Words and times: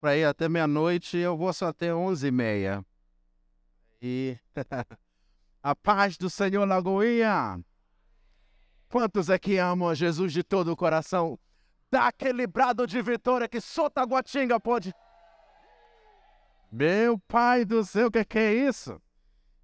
Para 0.00 0.16
ir 0.16 0.24
até 0.24 0.48
meia-noite, 0.48 1.18
eu 1.18 1.36
vou 1.36 1.52
só 1.52 1.68
até 1.68 1.94
onze 1.94 2.28
e 2.28 2.30
meia. 2.30 2.84
E 4.00 4.38
a 5.62 5.76
paz 5.76 6.16
do 6.16 6.30
Senhor 6.30 6.66
Lagoinha. 6.66 7.62
Quantos 8.88 9.28
aqui 9.30 9.58
amam 9.58 9.88
a 9.88 9.94
Jesus 9.94 10.32
de 10.32 10.42
todo 10.42 10.72
o 10.72 10.76
coração? 10.76 11.38
Dá 11.90 12.08
aquele 12.08 12.46
brado 12.46 12.86
de 12.86 13.00
vitória 13.02 13.48
que 13.48 13.60
só 13.60 13.90
Taguatinga 13.90 14.58
pode. 14.58 14.94
Meu 16.72 17.18
pai 17.18 17.64
do 17.64 17.84
céu, 17.84 18.08
o 18.08 18.10
que, 18.10 18.24
que 18.24 18.38
é 18.38 18.54
isso? 18.54 19.00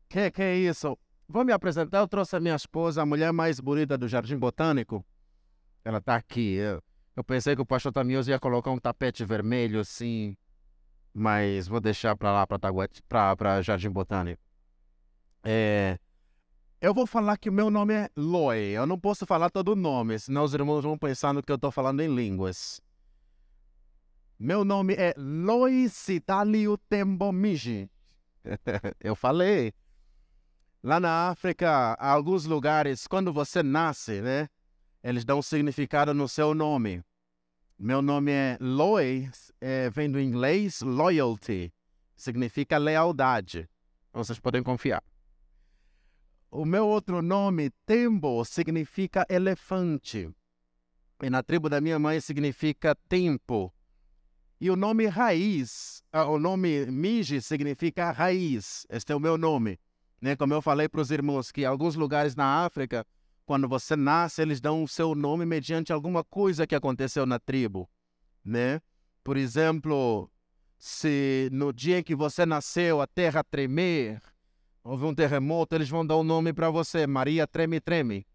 Que 0.08 0.30
que 0.30 0.42
é 0.42 0.56
isso? 0.56 0.98
Vou 1.28 1.44
me 1.44 1.52
apresentar. 1.52 1.98
Eu 1.98 2.08
trouxe 2.08 2.36
a 2.36 2.40
minha 2.40 2.54
esposa, 2.54 3.02
a 3.02 3.06
mulher 3.06 3.32
mais 3.32 3.60
bonita 3.60 3.96
do 3.98 4.08
Jardim 4.08 4.36
Botânico. 4.36 5.04
Ela 5.84 5.98
está 5.98 6.16
aqui. 6.16 6.54
Eu, 6.54 6.82
eu, 7.14 7.24
pensei 7.24 7.54
que 7.54 7.62
o 7.62 7.66
pastor 7.66 7.92
Tamioso 7.92 8.30
ia 8.30 8.38
colocar 8.38 8.70
um 8.70 8.78
tapete 8.78 9.24
vermelho 9.24 9.80
assim, 9.80 10.36
mas 11.12 11.68
vou 11.68 11.80
deixar 11.80 12.16
para 12.16 12.32
lá, 12.32 12.46
para 12.46 13.62
Jardim 13.62 13.90
Botânico. 13.90 14.42
É, 15.42 15.98
eu 16.80 16.92
vou 16.92 17.06
falar 17.06 17.38
que 17.38 17.48
o 17.48 17.52
meu 17.52 17.70
nome 17.70 17.94
é 17.94 18.10
Loi. 18.16 18.58
Eu 18.58 18.86
não 18.86 18.98
posso 18.98 19.24
falar 19.24 19.50
todo 19.50 19.72
o 19.72 19.76
nome, 19.76 20.18
senão 20.18 20.44
os 20.44 20.52
irmãos 20.52 20.82
vão 20.84 20.98
pensar 20.98 21.32
no 21.32 21.42
que 21.42 21.50
eu 21.50 21.56
estou 21.56 21.70
falando 21.70 22.00
em 22.00 22.14
línguas. 22.14 22.80
Meu 24.38 24.64
nome 24.64 24.94
é 24.94 25.14
Loi 25.16 25.88
Citalio 25.88 26.76
Tembomiji. 26.76 27.90
eu 29.00 29.16
falei. 29.16 29.72
Lá 30.86 31.00
na 31.00 31.30
África, 31.30 31.68
há 31.98 32.10
alguns 32.12 32.44
lugares, 32.44 33.08
quando 33.08 33.32
você 33.32 33.60
nasce, 33.60 34.22
né? 34.22 34.48
Eles 35.02 35.24
dão 35.24 35.42
significado 35.42 36.14
no 36.14 36.28
seu 36.28 36.54
nome. 36.54 37.02
Meu 37.76 38.00
nome 38.00 38.30
é 38.30 38.56
Loi, 38.60 39.28
é, 39.60 39.90
vem 39.90 40.08
do 40.08 40.20
inglês 40.20 40.82
loyalty, 40.82 41.74
significa 42.16 42.78
lealdade. 42.78 43.68
Vocês 44.12 44.38
podem 44.38 44.62
confiar. 44.62 45.02
O 46.52 46.64
meu 46.64 46.86
outro 46.86 47.20
nome, 47.20 47.70
Tembo, 47.84 48.44
significa 48.44 49.26
elefante. 49.28 50.30
E 51.20 51.28
na 51.28 51.42
tribo 51.42 51.68
da 51.68 51.80
minha 51.80 51.98
mãe 51.98 52.20
significa 52.20 52.94
tempo. 53.08 53.74
E 54.60 54.70
o 54.70 54.76
nome 54.76 55.06
raiz, 55.06 56.00
ah, 56.12 56.26
o 56.26 56.38
nome 56.38 56.86
Miji 56.86 57.42
significa 57.42 58.12
raiz. 58.12 58.86
Este 58.88 59.10
é 59.10 59.16
o 59.16 59.20
meu 59.20 59.36
nome. 59.36 59.80
Né? 60.20 60.36
Como 60.36 60.54
eu 60.54 60.62
falei 60.62 60.88
para 60.88 61.00
os 61.00 61.10
irmãos, 61.10 61.50
que 61.52 61.64
alguns 61.64 61.94
lugares 61.94 62.34
na 62.34 62.64
África, 62.64 63.06
quando 63.44 63.68
você 63.68 63.94
nasce, 63.94 64.42
eles 64.42 64.60
dão 64.60 64.82
o 64.82 64.88
seu 64.88 65.14
nome 65.14 65.44
mediante 65.46 65.92
alguma 65.92 66.24
coisa 66.24 66.66
que 66.66 66.74
aconteceu 66.74 67.26
na 67.26 67.38
tribo. 67.38 67.88
Né? 68.44 68.80
Por 69.22 69.36
exemplo, 69.36 70.30
se 70.78 71.48
no 71.52 71.72
dia 71.72 71.98
em 71.98 72.02
que 72.02 72.14
você 72.14 72.44
nasceu 72.46 73.00
a 73.00 73.06
terra 73.06 73.42
tremer, 73.42 74.20
houve 74.82 75.04
um 75.04 75.14
terremoto, 75.14 75.74
eles 75.74 75.88
vão 75.88 76.06
dar 76.06 76.16
um 76.16 76.22
nome 76.22 76.52
para 76.52 76.70
você, 76.70 77.06
Maria 77.06 77.46
Treme 77.46 77.80
Treme. 77.80 78.26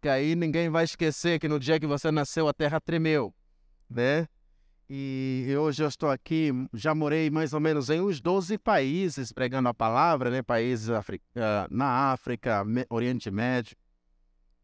Que 0.00 0.08
aí 0.08 0.34
ninguém 0.36 0.68
vai 0.68 0.84
esquecer 0.84 1.40
que 1.40 1.48
no 1.48 1.58
dia 1.58 1.80
que 1.80 1.86
você 1.86 2.10
nasceu 2.10 2.46
a 2.46 2.52
terra 2.52 2.80
tremeu, 2.80 3.34
né? 3.88 4.28
E 4.88 5.52
hoje 5.58 5.82
eu 5.82 5.88
estou 5.88 6.08
aqui, 6.08 6.52
já 6.72 6.94
morei 6.94 7.28
mais 7.28 7.52
ou 7.52 7.58
menos 7.58 7.90
em 7.90 8.00
uns 8.00 8.20
12 8.20 8.56
países 8.58 9.32
pregando 9.32 9.68
a 9.68 9.74
palavra, 9.74 10.30
né? 10.30 10.42
Países 10.42 10.88
uh, 10.88 11.02
na 11.70 12.12
África, 12.12 12.64
Oriente 12.88 13.30
Médio, 13.30 13.76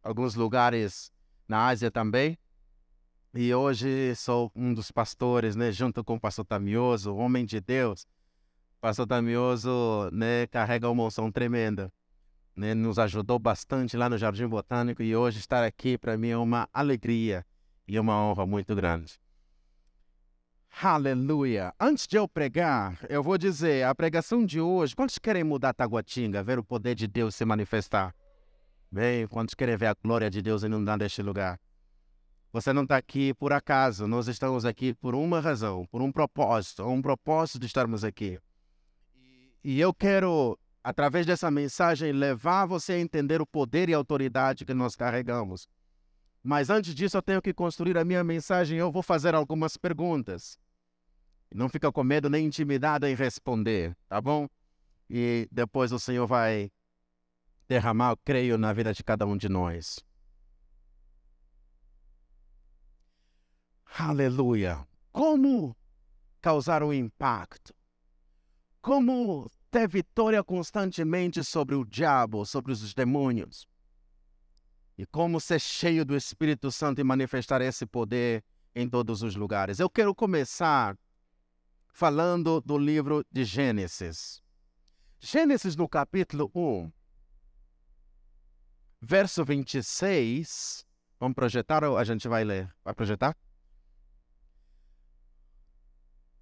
alguns 0.02 0.34
lugares 0.34 1.10
na 1.48 1.66
Ásia 1.66 1.90
também. 1.90 2.38
E 3.34 3.52
hoje 3.52 4.14
sou 4.14 4.52
um 4.54 4.72
dos 4.72 4.90
pastores, 4.90 5.56
né? 5.56 5.72
Junto 5.72 6.04
com 6.04 6.14
o 6.14 6.20
pastor 6.20 6.44
Tamioso, 6.44 7.14
homem 7.16 7.44
de 7.44 7.60
Deus 7.60 8.06
pastor 8.82 9.06
Damioso 9.06 10.10
né, 10.12 10.48
carrega 10.48 10.90
uma 10.90 11.04
unção 11.04 11.30
tremenda. 11.30 11.90
Né, 12.54 12.74
nos 12.74 12.98
ajudou 12.98 13.38
bastante 13.38 13.96
lá 13.96 14.10
no 14.10 14.18
Jardim 14.18 14.46
Botânico 14.46 15.02
e 15.02 15.16
hoje 15.16 15.38
estar 15.38 15.64
aqui 15.64 15.96
para 15.96 16.18
mim 16.18 16.28
é 16.28 16.36
uma 16.36 16.68
alegria 16.70 17.46
e 17.88 17.98
uma 17.98 18.14
honra 18.14 18.44
muito 18.44 18.74
grande. 18.74 19.21
Aleluia! 20.80 21.72
Antes 21.78 22.06
de 22.06 22.16
eu 22.16 22.26
pregar, 22.26 22.98
eu 23.08 23.22
vou 23.22 23.38
dizer, 23.38 23.84
a 23.84 23.94
pregação 23.94 24.44
de 24.44 24.60
hoje, 24.60 24.96
quantos 24.96 25.18
querem 25.18 25.44
mudar 25.44 25.72
Taguatinga, 25.74 26.42
ver 26.42 26.58
o 26.58 26.64
poder 26.64 26.94
de 26.94 27.06
Deus 27.06 27.36
se 27.36 27.44
manifestar? 27.44 28.12
Bem, 28.90 29.26
quantos 29.28 29.54
querem 29.54 29.76
ver 29.76 29.86
a 29.86 29.94
glória 29.94 30.28
de 30.28 30.42
Deus 30.42 30.64
inundar 30.64 31.00
este 31.02 31.22
lugar? 31.22 31.60
Você 32.52 32.72
não 32.72 32.82
está 32.82 32.96
aqui 32.96 33.32
por 33.34 33.52
acaso, 33.52 34.08
nós 34.08 34.26
estamos 34.26 34.64
aqui 34.64 34.92
por 34.94 35.14
uma 35.14 35.40
razão, 35.40 35.86
por 35.86 36.02
um 36.02 36.10
propósito, 36.10 36.84
um 36.84 37.00
propósito 37.00 37.60
de 37.60 37.66
estarmos 37.66 38.02
aqui. 38.02 38.40
E 39.62 39.78
eu 39.78 39.94
quero, 39.94 40.58
através 40.82 41.24
dessa 41.24 41.50
mensagem, 41.50 42.12
levar 42.12 42.66
você 42.66 42.94
a 42.94 42.98
entender 42.98 43.40
o 43.40 43.46
poder 43.46 43.88
e 43.88 43.94
a 43.94 43.98
autoridade 43.98 44.64
que 44.64 44.74
nós 44.74 44.96
carregamos. 44.96 45.68
Mas 46.42 46.70
antes 46.70 46.92
disso, 46.92 47.16
eu 47.16 47.22
tenho 47.22 47.40
que 47.40 47.54
construir 47.54 47.96
a 47.96 48.04
minha 48.04 48.24
mensagem. 48.24 48.76
Eu 48.76 48.90
vou 48.90 49.02
fazer 49.02 49.32
algumas 49.32 49.76
perguntas. 49.76 50.58
Não 51.54 51.68
fica 51.68 51.92
com 51.92 52.02
medo 52.02 52.30
nem 52.30 52.46
intimidado 52.46 53.06
em 53.06 53.14
responder, 53.14 53.96
tá 54.08 54.20
bom? 54.20 54.48
E 55.08 55.48
depois 55.50 55.92
o 55.92 55.98
Senhor 55.98 56.26
vai 56.26 56.70
derramar, 57.68 58.10
eu 58.12 58.16
creio, 58.18 58.58
na 58.58 58.72
vida 58.72 58.92
de 58.92 59.04
cada 59.04 59.26
um 59.26 59.36
de 59.36 59.48
nós. 59.48 59.98
Aleluia! 63.98 64.86
Como 65.12 65.76
causar 66.40 66.82
um 66.82 66.92
impacto? 66.92 67.74
Como 68.80 69.50
ter 69.70 69.86
vitória 69.88 70.42
constantemente 70.42 71.44
sobre 71.44 71.74
o 71.74 71.84
diabo, 71.84 72.44
sobre 72.44 72.72
os 72.72 72.94
demônios. 72.94 73.66
E 74.96 75.06
como 75.06 75.40
ser 75.40 75.60
cheio 75.60 76.04
do 76.04 76.16
Espírito 76.16 76.70
Santo 76.70 77.00
e 77.00 77.04
manifestar 77.04 77.60
esse 77.60 77.86
poder 77.86 78.42
em 78.74 78.88
todos 78.88 79.22
os 79.22 79.36
lugares. 79.36 79.78
Eu 79.78 79.88
quero 79.88 80.14
começar 80.14 80.96
falando 81.92 82.60
do 82.60 82.78
livro 82.78 83.24
de 83.30 83.44
Gênesis. 83.44 84.42
Gênesis 85.20 85.76
no 85.76 85.88
capítulo 85.88 86.50
1, 86.54 86.90
verso 89.00 89.44
26. 89.44 90.84
Vamos 91.20 91.36
projetar 91.36 91.84
ou 91.84 91.96
a 91.96 92.02
gente 92.02 92.26
vai 92.26 92.42
ler? 92.42 92.74
Vai 92.82 92.92
projetar? 92.94 93.36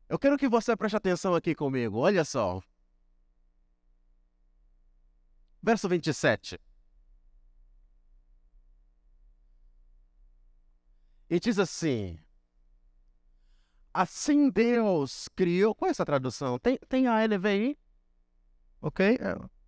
Eu 0.08 0.18
quero 0.18 0.38
que 0.38 0.48
você 0.48 0.74
preste 0.74 0.96
atenção 0.96 1.34
aqui 1.34 1.54
comigo. 1.54 1.98
Olha 1.98 2.24
só. 2.24 2.62
Verso 5.62 5.88
27. 5.88 6.58
E 11.28 11.38
diz 11.38 11.58
assim: 11.58 12.18
Assim 13.92 14.50
Deus 14.50 15.28
criou. 15.34 15.74
Qual 15.74 15.88
é 15.88 15.90
essa 15.90 16.04
tradução? 16.04 16.58
Tem, 16.58 16.78
tem 16.88 17.08
a 17.08 17.26
NVI? 17.26 17.76
Ok? 18.80 19.18
É. 19.20 19.60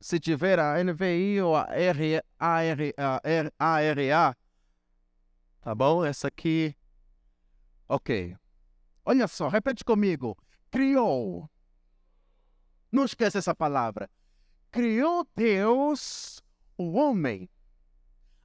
Se 0.00 0.18
tiver 0.18 0.58
a 0.58 0.82
NVI 0.82 1.40
ou 1.42 1.54
a 1.54 1.66
R, 1.70 2.22
a, 2.38 2.62
R, 2.62 2.94
a, 4.12 4.36
tá 5.60 5.74
bom? 5.74 6.04
Essa 6.04 6.28
aqui. 6.28 6.74
Ok. 7.88 8.36
Olha 9.04 9.28
só, 9.28 9.48
repete 9.48 9.84
comigo. 9.84 10.36
Criou. 10.70 11.48
Não 12.90 13.04
esqueça 13.04 13.38
essa 13.38 13.54
palavra. 13.54 14.10
Criou 14.70 15.26
Deus 15.36 16.42
o 16.76 16.92
homem. 16.92 17.48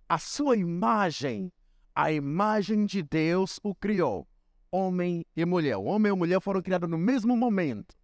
A 0.08 0.20
sua 0.20 0.56
imagem, 0.56 1.52
a 1.96 2.12
imagem 2.12 2.86
de 2.86 3.02
Deus 3.02 3.60
o 3.64 3.74
criou. 3.74 4.28
Homem 4.76 5.26
e 5.36 5.46
mulher. 5.46 5.78
O 5.78 5.84
homem 5.84 6.10
e 6.10 6.14
a 6.14 6.16
mulher 6.16 6.42
foram 6.42 6.62
criados 6.62 6.90
no 6.90 6.98
mesmo 6.98 7.36
momento. 7.38 7.96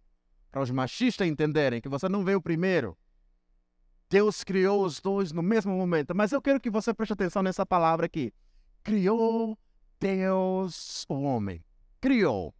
Para 0.50 0.62
os 0.62 0.70
machistas 0.70 1.26
entenderem 1.26 1.80
que 1.80 1.88
você 1.88 2.08
não 2.08 2.24
veio 2.24 2.40
primeiro. 2.40 2.96
Deus 4.08 4.44
criou 4.44 4.84
os 4.84 5.00
dois 5.00 5.32
no 5.32 5.42
mesmo 5.42 5.74
momento. 5.76 6.14
Mas 6.14 6.32
eu 6.32 6.40
quero 6.40 6.60
que 6.60 6.70
você 6.70 6.92
preste 6.92 7.12
atenção 7.12 7.42
nessa 7.42 7.64
palavra 7.64 8.06
aqui. 8.06 8.32
Criou 8.82 9.58
Deus 9.98 11.04
o 11.08 11.22
homem 11.22 11.64
criou. 12.02 12.52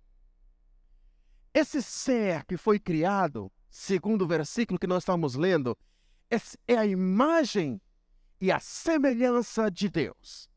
Esse 1.53 1.82
ser 1.82 2.47
que 2.47 2.56
foi 2.56 2.79
criado, 2.79 3.53
segundo 3.69 4.23
o 4.23 4.26
versículo 4.26 4.79
que 4.79 4.87
nós 4.87 5.03
estamos 5.03 5.35
lendo, 5.35 5.76
é 6.67 6.76
a 6.76 6.87
imagem 6.87 7.81
e 8.41 8.50
a 8.50 8.61
semelhança 8.61 9.70
de 9.70 9.91
Deus. 9.91 10.49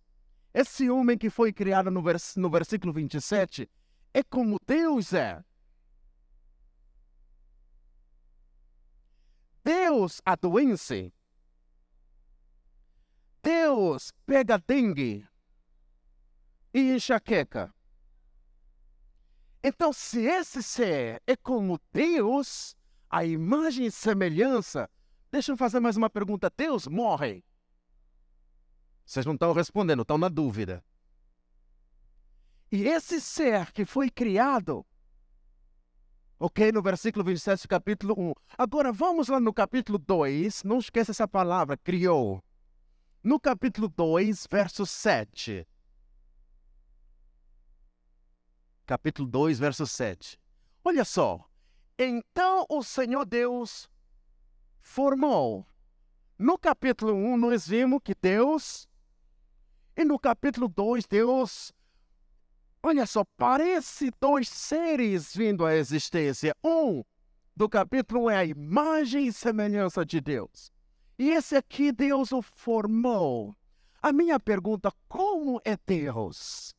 Esse 0.55 0.89
homem 0.89 1.17
que 1.17 1.29
foi 1.29 1.51
criado 1.51 1.91
no, 1.91 2.01
vers 2.01 2.37
no 2.37 2.49
versículo 2.49 2.93
27 2.93 3.69
é 4.13 4.23
como 4.23 4.57
Deus 4.65 5.11
é. 5.11 5.43
Deus 9.61 10.21
adoece. 10.25 11.13
Deus 13.43 14.13
pega 14.25 14.57
dengue 14.57 15.27
e 16.73 16.93
enxaqueca. 16.93 17.75
Então, 19.61 19.91
se 19.91 20.21
esse 20.21 20.63
ser 20.63 21.21
é 21.27 21.35
como 21.35 21.81
Deus, 21.91 22.77
a 23.09 23.25
imagem 23.25 23.87
e 23.87 23.91
semelhança, 23.91 24.89
deixa 25.29 25.51
eu 25.51 25.57
fazer 25.57 25.81
mais 25.81 25.97
uma 25.97 26.09
pergunta: 26.09 26.49
Deus 26.55 26.87
morre? 26.87 27.43
Vocês 29.05 29.25
não 29.25 29.33
estão 29.33 29.53
respondendo, 29.53 30.01
estão 30.01 30.17
na 30.17 30.29
dúvida. 30.29 30.83
E 32.71 32.87
esse 32.87 33.21
ser 33.21 33.71
que 33.71 33.85
foi 33.85 34.09
criado, 34.09 34.85
ok? 36.39 36.71
No 36.71 36.81
versículo 36.81 37.23
27, 37.23 37.67
capítulo 37.67 38.15
1. 38.17 38.33
Agora 38.57 38.91
vamos 38.91 39.27
lá 39.27 39.39
no 39.39 39.53
capítulo 39.53 39.99
2, 39.99 40.63
não 40.63 40.79
esqueça 40.79 41.11
essa 41.11 41.27
palavra, 41.27 41.77
criou. 41.77 42.43
No 43.23 43.39
capítulo 43.39 43.87
2, 43.87 44.47
verso 44.49 44.85
7. 44.85 45.67
Capítulo 48.85 49.27
2, 49.27 49.59
verso 49.59 49.85
7. 49.85 50.39
Olha 50.83 51.05
só. 51.05 51.47
Então 51.97 52.65
o 52.69 52.83
Senhor 52.83 53.25
Deus 53.25 53.89
formou. 54.81 55.65
No 56.37 56.57
capítulo 56.57 57.13
1, 57.13 57.37
nós 57.37 57.67
vimos 57.67 58.01
que 58.03 58.13
Deus. 58.13 58.87
E 59.97 60.03
no 60.03 60.19
capítulo 60.19 60.67
2, 60.67 61.05
Deus 61.07 61.73
Olha 62.87 63.07
só, 63.07 63.23
parece 63.35 64.11
dois 64.21 64.47
seres 64.47 65.35
vindo 65.35 65.65
à 65.65 65.75
existência. 65.75 66.55
Um 66.63 67.03
do 67.55 67.67
capítulo 67.67 68.29
é 68.29 68.37
a 68.37 68.45
imagem 68.45 69.25
e 69.25 69.33
semelhança 69.33 70.05
de 70.05 70.21
Deus. 70.21 70.71
E 71.17 71.31
esse 71.31 71.55
aqui 71.55 71.91
Deus 71.91 72.31
o 72.31 72.43
formou. 72.43 73.55
A 74.03 74.13
minha 74.13 74.39
pergunta, 74.39 74.91
como 75.07 75.59
é 75.65 75.75
Deus? 75.83 76.75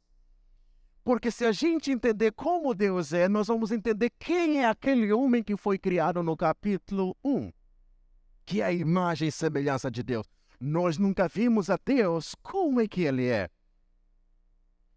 Porque 1.02 1.28
se 1.30 1.44
a 1.44 1.50
gente 1.50 1.90
entender 1.90 2.30
como 2.30 2.72
Deus 2.72 3.12
é, 3.12 3.28
nós 3.28 3.48
vamos 3.48 3.72
entender 3.72 4.12
quem 4.16 4.60
é 4.60 4.66
aquele 4.66 5.12
homem 5.12 5.42
que 5.42 5.56
foi 5.56 5.76
criado 5.76 6.22
no 6.22 6.36
capítulo 6.36 7.16
1, 7.24 7.50
que 8.44 8.60
é 8.60 8.66
a 8.66 8.72
imagem 8.72 9.26
e 9.26 9.32
semelhança 9.32 9.90
de 9.90 10.04
Deus. 10.04 10.24
Nós 10.58 10.96
nunca 10.98 11.28
vimos 11.28 11.68
a 11.68 11.78
Deus, 11.84 12.34
como 12.42 12.80
é 12.80 12.88
que 12.88 13.02
ele 13.02 13.26
é? 13.28 13.50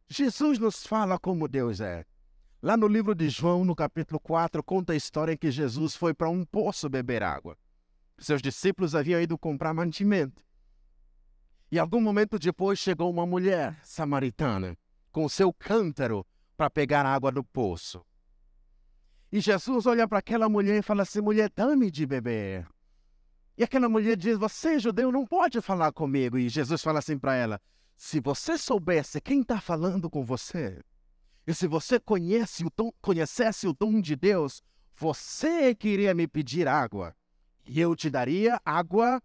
Jesus 0.08 0.58
nos 0.58 0.88
fala 0.88 1.20
como 1.20 1.48
Deus 1.48 1.82
é. 1.82 2.06
Lá 2.62 2.76
no 2.76 2.88
livro 2.88 3.14
de 3.14 3.30
João, 3.30 3.64
no 3.64 3.76
capítulo 3.76 4.20
4, 4.20 4.64
conta 4.64 4.94
a 4.94 4.96
história 4.96 5.34
em 5.34 5.38
que 5.38 5.52
Jesus 5.52 5.96
foi 5.96 6.14
para 6.14 6.30
um 6.30 6.44
poço 6.44 6.90
beber 6.90 7.24
água. 7.24 7.58
Seus 8.18 8.42
discípulos 8.42 8.96
haviam 8.96 9.22
ido 9.22 9.38
comprar 9.38 9.74
mantimento. 9.74 10.44
E 11.72 11.78
algum 11.78 12.02
momento 12.02 12.40
depois 12.40 12.80
chegou 12.80 13.10
uma 13.10 13.26
mulher 13.26 13.80
samaritana 13.84 14.78
com 15.12 15.30
seu 15.30 15.54
cântaro 15.54 16.26
para 16.58 16.70
pegar 16.70 17.06
água 17.06 17.32
do 17.32 17.44
poço. 17.44 18.04
E 19.32 19.40
Jesus 19.40 19.86
olha 19.86 20.08
para 20.08 20.18
aquela 20.18 20.50
mulher 20.50 20.80
e 20.80 20.82
fala 20.82 21.04
assim: 21.04 21.22
mulher, 21.22 21.52
dá-me 21.56 21.92
de 21.92 22.06
beber. 22.06 22.68
E 23.60 23.64
aquela 23.66 23.90
mulher 23.90 24.16
diz: 24.16 24.38
Você, 24.38 24.80
judeu, 24.80 25.12
não 25.12 25.26
pode 25.26 25.60
falar 25.60 25.92
comigo. 25.92 26.38
E 26.38 26.48
Jesus 26.48 26.82
fala 26.82 27.00
assim 27.00 27.20
para 27.20 27.36
ela: 27.36 27.62
se 27.94 28.22
você 28.22 28.58
soubesse 28.58 29.20
quem 29.20 29.42
está 29.42 29.60
falando 29.60 30.10
com 30.10 30.24
você, 30.24 30.82
e 31.46 31.54
se 31.54 31.68
você 31.68 32.00
conhece 32.00 32.64
o 32.64 32.94
conhecesse 33.02 33.68
o 33.68 33.74
dom 33.74 34.00
de 34.00 34.16
Deus, 34.16 34.64
você 34.96 35.76
queria 35.76 36.14
me 36.14 36.26
pedir 36.26 36.70
água, 36.70 37.14
e 37.66 37.82
eu 37.82 37.98
te 37.98 38.10
daria 38.10 38.62
água, 38.64 39.22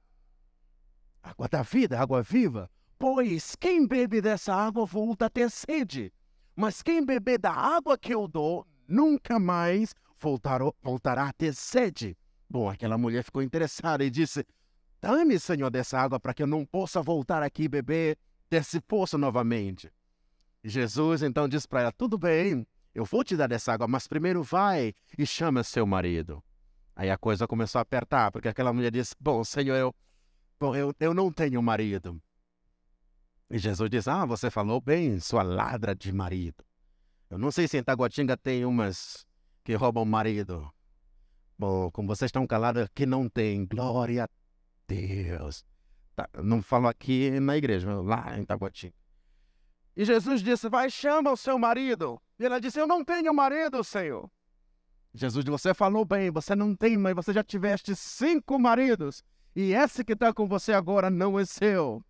água 1.23 1.49
da 1.49 1.63
vida, 1.63 2.01
água 2.01 2.21
viva. 2.21 2.69
Pois 2.99 3.55
quem 3.55 3.87
bebe 3.87 4.21
dessa 4.21 4.53
água 4.53 4.85
volta 4.85 5.27
a 5.27 5.31
ter 5.31 5.49
sede, 5.49 6.13
mas 6.57 6.83
quem 6.83 7.07
beber 7.07 7.39
da 7.39 7.53
água 7.53 7.97
que 7.97 8.13
eu 8.13 8.27
dou, 8.27 8.67
nunca 8.89 9.39
mais 9.39 9.95
voltará 10.19 11.29
a 11.29 11.33
ter 11.33 11.55
sede. 11.55 12.17
Bom, 12.49 12.69
aquela 12.69 12.99
mulher 12.99 13.23
ficou 13.23 13.43
interessada 13.43 14.05
e 14.05 14.11
disse: 14.11 14.47
Dá-me, 15.01 15.39
Senhor, 15.39 15.71
dessa 15.71 15.99
água 15.99 16.21
para 16.21 16.33
que 16.33 16.43
eu 16.43 16.47
não 16.47 16.65
possa 16.65 17.03
voltar 17.03 17.43
aqui 17.43 17.69
beber 17.69 18.17
desse 18.49 18.81
poço 18.81 19.19
novamente. 19.19 19.93
E 20.63 20.69
Jesus 20.69 21.23
então 21.23 21.49
diz 21.49 21.67
para 21.67 21.83
ela: 21.83 21.93
Tudo 21.93 22.17
bem, 22.17 22.67
eu 22.95 23.05
vou 23.05 23.25
te 23.25 23.37
dar 23.37 23.51
essa 23.53 23.73
água, 23.73 23.89
mas 23.89 24.07
primeiro 24.07 24.43
vai 24.43 24.95
e 25.19 25.27
chama 25.27 25.63
seu 25.63 25.87
marido. 25.87 26.43
Aí 26.97 27.11
a 27.11 27.19
coisa 27.19 27.47
começou 27.47 27.81
a 27.81 27.83
apertar, 27.83 28.31
porque 28.31 28.49
aquela 28.49 28.73
mulher 28.73 28.91
disse: 28.91 29.15
Bom, 29.21 29.43
Senhor, 29.43 29.77
eu, 29.77 29.95
bom, 30.59 30.75
eu, 30.75 30.95
eu 31.01 31.13
não 31.13 31.33
tenho 31.33 31.61
marido. 31.63 32.21
E 33.51 33.59
Jesus 33.59 33.91
diz: 33.91 34.09
Ah, 34.09 34.25
você 34.25 34.51
falou 34.51 34.81
bem, 34.81 35.19
sua 35.21 35.43
ladra 35.43 35.95
de 35.95 36.13
marido. 36.13 36.65
Eu 37.29 37.37
não 37.37 37.51
sei 37.51 37.67
se 37.67 37.77
em 37.77 37.83
Taguatinga 37.83 38.37
tem 38.37 38.65
umas 38.65 39.27
que 39.65 39.75
roubam 39.75 40.05
marido. 40.05 40.71
Bom, 41.57 41.91
como 41.91 42.09
vocês 42.09 42.29
estão 42.29 42.47
calados, 42.47 42.83
aqui 42.83 43.07
não 43.07 43.29
tem. 43.29 43.65
Glória 43.65 44.25
a 44.25 44.29
Deus. 44.89 45.65
Tá, 46.17 46.29
não 46.43 46.63
falo 46.63 46.89
aqui 46.89 47.39
na 47.41 47.57
igreja, 47.57 47.93
lá 48.01 48.39
em 48.39 48.45
Taguatinga. 48.45 48.95
E 49.97 50.05
Jesus 50.05 50.43
disse: 50.43 50.69
Vai, 50.69 50.91
chama 50.91 51.31
o 51.33 51.37
seu 51.37 51.59
marido. 51.59 52.21
E 52.39 52.45
ela 52.45 52.61
disse: 52.61 52.81
Eu 52.81 52.87
não 52.87 53.05
tenho 53.05 53.33
marido, 53.33 53.83
Senhor. 53.85 54.29
Jesus 55.13 55.45
Você 55.45 55.73
falou 55.73 56.05
bem, 56.05 56.31
você 56.31 56.57
não 56.57 56.75
tem, 56.75 56.97
mas 56.97 57.15
você 57.15 57.33
já 57.33 57.45
tiveste 57.45 57.95
cinco 57.95 58.59
maridos. 58.59 59.23
E 59.55 59.73
esse 59.73 60.05
que 60.05 60.15
está 60.15 60.35
com 60.35 60.49
você 60.49 60.73
agora 60.73 61.09
não 61.09 61.39
é 61.39 61.45
seu. 61.45 62.05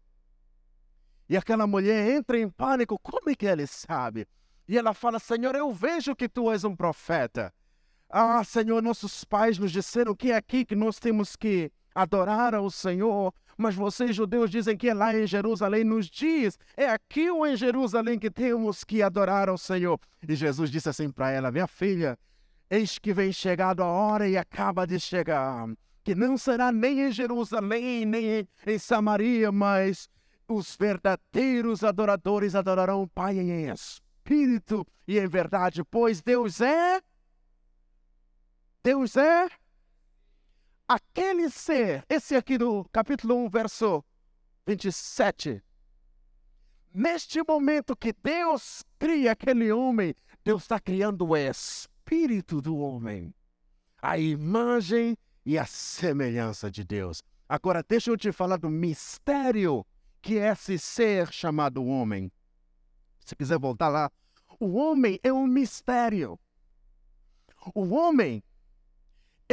E 1.29 1.37
aquela 1.37 1.67
mulher 1.67 2.17
entra 2.17 2.39
em 2.39 2.49
pânico: 2.49 2.99
Como 2.99 3.29
é 3.29 3.35
que 3.35 3.45
ele 3.45 3.67
sabe? 3.67 4.27
E 4.67 4.79
ela 4.79 4.95
fala: 4.95 5.19
Senhor, 5.19 5.55
eu 5.55 5.71
vejo 5.73 6.17
que 6.17 6.29
tu 6.29 6.51
és 6.51 6.65
um 6.65 6.75
profeta. 6.75 7.53
Ah, 8.09 8.43
Senhor, 8.45 8.83
nossos 8.83 9.25
pais 9.25 9.59
nos 9.59 9.73
disseram 9.73 10.15
que 10.15 10.31
é 10.31 10.37
aqui 10.37 10.65
que 10.65 10.75
nós 10.75 10.99
temos 10.99 11.35
que 11.37 11.71
adorar 11.95 12.55
ao 12.55 12.71
Senhor. 12.71 13.33
Mas 13.57 13.75
vocês, 13.75 14.15
judeus, 14.15 14.51
dizem 14.51 14.77
que 14.77 14.89
é 14.89 14.95
lá 14.95 15.17
em 15.17 15.27
Jerusalém. 15.27 15.85
Nos 15.85 16.07
diz, 16.07 16.59
é 16.77 16.89
aqui 16.89 17.31
ou 17.31 17.47
em 17.47 17.57
Jerusalém 17.57 18.19
que 18.19 18.31
temos 18.31 18.85
que 18.85 19.03
adorar 19.03 19.49
ao 19.49 19.57
Senhor. 19.57 19.99
E 20.27 20.35
Jesus 20.35 20.71
disse 20.71 20.89
assim 20.89 21.11
para 21.11 21.31
ela: 21.31 21.53
Minha 21.53 21.67
filha, 21.67 22.19
eis 22.69 22.99
que 22.99 23.13
vem 23.13 23.33
chegado 23.33 23.83
a 23.83 23.87
hora 23.87 24.29
e 24.29 24.37
acaba 24.37 24.87
de 24.87 24.99
chegar. 24.99 25.69
Que 26.03 26.15
não 26.15 26.37
será 26.37 26.71
nem 26.71 27.01
em 27.01 27.13
Jerusalém, 27.13 28.05
nem 28.05 28.47
em 28.67 28.79
Samaria, 28.79 29.51
mas 29.51 30.09
os 30.47 30.77
verdadeiros 30.77 31.83
adoradores 31.83 32.55
adorarão 32.55 33.03
o 33.03 33.09
Pai 33.09 33.39
em 33.39 33.71
espírito 33.71 34.87
e 35.09 35.19
em 35.19 35.27
verdade, 35.27 35.83
pois 35.85 36.21
Deus 36.21 36.61
é. 36.61 37.01
Deus 38.85 39.17
é 39.17 39.49
aquele 40.87 41.49
ser, 41.49 42.05
esse 42.07 42.37
aqui 42.37 42.59
do 42.59 42.85
capítulo 42.93 43.35
1, 43.47 43.49
verso 43.49 44.05
27. 44.67 45.65
Neste 46.93 47.43
momento 47.49 47.97
que 47.97 48.13
Deus 48.13 48.85
cria 48.99 49.33
aquele 49.33 49.73
homem, 49.73 50.15
Deus 50.45 50.65
está 50.65 50.79
criando 50.79 51.29
o 51.29 51.35
espírito 51.35 52.61
do 52.61 52.77
homem, 52.77 53.35
a 54.03 54.19
imagem 54.19 55.17
e 55.47 55.57
a 55.57 55.65
semelhança 55.65 56.71
de 56.71 56.85
Deus. 56.85 57.23
Agora, 57.49 57.83
deixa 57.83 58.11
eu 58.11 58.19
te 58.19 58.33
falar 58.33 58.59
do 58.59 58.69
mistério 58.69 59.87
que 60.21 60.39
é 60.39 60.53
esse 60.53 60.79
ser 60.79 61.33
chamado 61.33 61.83
homem. 61.83 62.31
Se 63.25 63.35
quiser 63.35 63.59
voltar 63.59 63.89
lá, 63.89 64.13
o 64.61 64.75
homem 64.75 65.19
é 65.23 65.33
um 65.33 65.47
mistério. 65.47 66.39
O 67.75 67.95
homem 67.95 68.45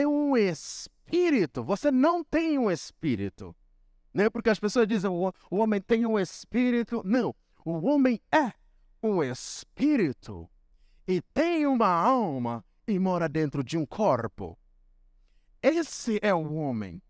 é 0.01 0.07
um 0.07 0.35
espírito. 0.37 1.63
Você 1.63 1.91
não 1.91 2.23
tem 2.23 2.57
um 2.57 2.69
espírito. 2.69 3.55
Né? 4.13 4.29
Porque 4.29 4.49
as 4.49 4.59
pessoas 4.59 4.87
dizem 4.87 5.09
o, 5.09 5.31
o 5.49 5.57
homem 5.57 5.81
tem 5.81 6.05
um 6.05 6.19
espírito. 6.19 7.01
Não. 7.05 7.35
O 7.63 7.87
homem 7.87 8.19
é 8.31 8.51
um 9.03 9.23
espírito 9.23 10.49
e 11.07 11.21
tem 11.33 11.65
uma 11.65 11.87
alma 11.87 12.63
e 12.87 12.97
mora 12.99 13.27
dentro 13.27 13.63
de 13.63 13.77
um 13.77 13.85
corpo. 13.85 14.57
Esse 15.61 16.19
é 16.21 16.33
o 16.33 16.53
homem. 16.53 17.01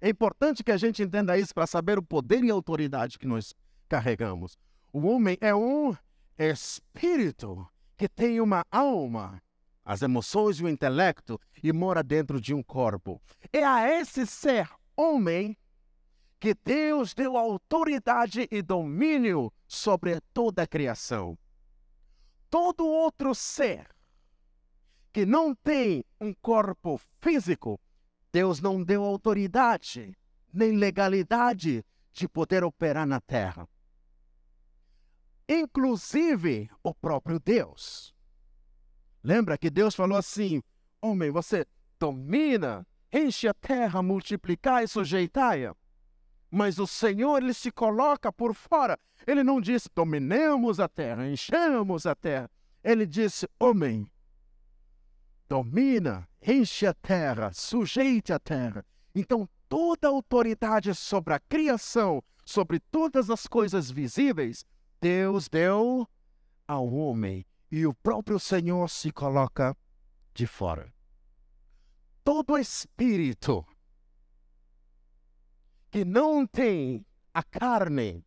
É 0.00 0.08
importante 0.08 0.64
que 0.64 0.72
a 0.72 0.76
gente 0.76 1.02
entenda 1.02 1.38
isso 1.38 1.54
para 1.54 1.66
saber 1.66 1.98
o 1.98 2.02
poder 2.02 2.42
e 2.42 2.50
autoridade 2.50 3.18
que 3.18 3.26
nós 3.26 3.54
carregamos. 3.88 4.58
O 4.92 5.06
homem 5.06 5.36
é 5.40 5.54
um 5.54 5.94
espírito 6.38 7.68
que 7.96 8.08
tem 8.08 8.40
uma 8.40 8.64
alma 8.70 9.42
as 9.90 10.02
emoções 10.02 10.60
e 10.60 10.62
o 10.62 10.68
intelecto 10.68 11.40
e 11.60 11.72
mora 11.72 12.00
dentro 12.00 12.40
de 12.40 12.54
um 12.54 12.62
corpo. 12.62 13.20
É 13.52 13.64
a 13.64 13.90
esse 13.90 14.24
ser 14.24 14.70
homem 14.96 15.58
que 16.38 16.54
Deus 16.54 17.12
deu 17.12 17.36
autoridade 17.36 18.46
e 18.52 18.62
domínio 18.62 19.52
sobre 19.66 20.20
toda 20.32 20.62
a 20.62 20.66
criação. 20.66 21.36
Todo 22.48 22.86
outro 22.86 23.34
ser 23.34 23.88
que 25.12 25.26
não 25.26 25.56
tem 25.56 26.04
um 26.20 26.32
corpo 26.34 27.00
físico, 27.20 27.80
Deus 28.30 28.60
não 28.60 28.84
deu 28.84 29.02
autoridade 29.02 30.16
nem 30.52 30.76
legalidade 30.76 31.84
de 32.12 32.28
poder 32.28 32.62
operar 32.62 33.08
na 33.08 33.20
terra. 33.20 33.68
Inclusive 35.48 36.70
o 36.80 36.94
próprio 36.94 37.40
Deus. 37.40 38.14
Lembra 39.22 39.58
que 39.58 39.70
Deus 39.70 39.94
falou 39.94 40.16
assim: 40.16 40.62
Homem, 41.00 41.30
você 41.30 41.66
domina, 41.98 42.86
enche 43.12 43.48
a 43.48 43.54
terra, 43.54 44.02
multiplicai 44.02 44.84
e 44.84 44.88
sujeitai-a. 44.88 45.74
Mas 46.50 46.78
o 46.78 46.86
Senhor, 46.86 47.42
ele 47.42 47.54
se 47.54 47.70
coloca 47.70 48.32
por 48.32 48.54
fora. 48.54 48.98
Ele 49.26 49.44
não 49.44 49.60
disse, 49.60 49.88
dominemos 49.94 50.80
a 50.80 50.88
terra, 50.88 51.28
enchemos 51.28 52.06
a 52.06 52.14
terra. 52.14 52.50
Ele 52.82 53.06
disse, 53.06 53.48
homem, 53.58 54.10
domina, 55.48 56.28
enche 56.44 56.86
a 56.86 56.94
terra, 56.94 57.52
sujeite 57.52 58.32
a 58.32 58.38
terra. 58.38 58.84
Então, 59.14 59.48
toda 59.68 60.08
autoridade 60.08 60.92
sobre 60.94 61.34
a 61.34 61.38
criação, 61.38 62.22
sobre 62.44 62.80
todas 62.80 63.30
as 63.30 63.46
coisas 63.46 63.90
visíveis, 63.90 64.64
Deus 65.00 65.48
deu 65.48 66.08
ao 66.66 66.92
homem. 66.92 67.46
E 67.70 67.86
o 67.86 67.94
próprio 67.94 68.38
Senhor 68.38 68.88
se 68.88 69.12
coloca 69.12 69.76
de 70.34 70.46
fora. 70.46 70.92
Todo 72.24 72.58
espírito 72.58 73.64
que 75.90 76.04
não 76.04 76.46
tem 76.46 77.04
a 77.34 77.42
carne, 77.42 78.24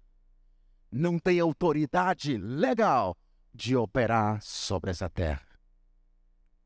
não 0.92 1.18
tem 1.18 1.40
autoridade 1.40 2.38
legal 2.38 3.18
de 3.54 3.76
operar 3.76 4.42
sobre 4.42 4.92
essa 4.92 5.10
terra. 5.10 5.48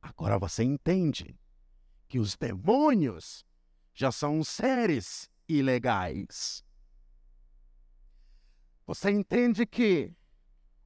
Agora 0.02 0.40
você 0.40 0.64
entende 0.64 1.40
que 2.08 2.20
os 2.20 2.36
demônios 2.36 3.46
já 3.94 4.12
são 4.12 4.44
seres 4.44 5.30
ilegais. 5.48 6.64
Você 8.86 9.12
entende 9.12 9.66
que 9.66 10.16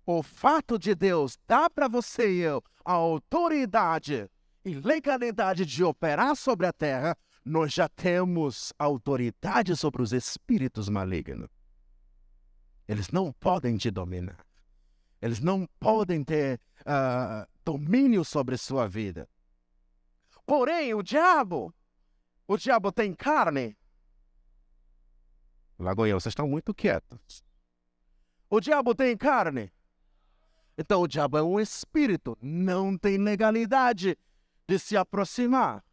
o 0.05 0.23
fato 0.23 0.77
de 0.77 0.95
Deus 0.95 1.37
dar 1.47 1.69
para 1.69 1.87
você 1.87 2.31
e 2.31 2.39
eu 2.39 2.63
a 2.83 2.93
autoridade 2.93 4.29
e 4.65 4.73
legalidade 4.73 5.65
de 5.65 5.83
operar 5.83 6.35
sobre 6.35 6.67
a 6.67 6.73
terra 6.73 7.17
nós 7.43 7.73
já 7.73 7.89
temos 7.89 8.71
autoridade 8.77 9.75
sobre 9.75 10.01
os 10.01 10.13
espíritos 10.13 10.87
malignos. 10.89 11.49
Eles 12.87 13.09
não 13.09 13.31
podem 13.33 13.77
te 13.77 13.89
dominar. 13.89 14.45
Eles 15.21 15.39
não 15.39 15.67
podem 15.79 16.23
ter 16.23 16.59
uh, 16.81 17.47
domínio 17.63 18.23
sobre 18.25 18.57
sua 18.57 18.87
vida. 18.87 19.27
Porém, 20.45 20.93
o 20.93 21.01
diabo, 21.01 21.73
o 22.47 22.57
diabo 22.57 22.91
tem 22.91 23.13
carne. 23.13 23.77
Lagoinha, 25.79 26.15
vocês 26.15 26.31
estão 26.31 26.47
muito 26.47 26.73
quietos. 26.73 27.43
O 28.49 28.59
diabo 28.59 28.93
tem 28.93 29.15
carne. 29.15 29.71
Então 30.81 31.03
o 31.03 31.07
diabo 31.07 31.37
é 31.37 31.43
um 31.43 31.59
espírito, 31.59 32.35
não 32.41 32.97
tem 32.97 33.15
legalidade 33.15 34.17
de 34.67 34.79
se 34.79 34.97
aproximar. 34.97 35.85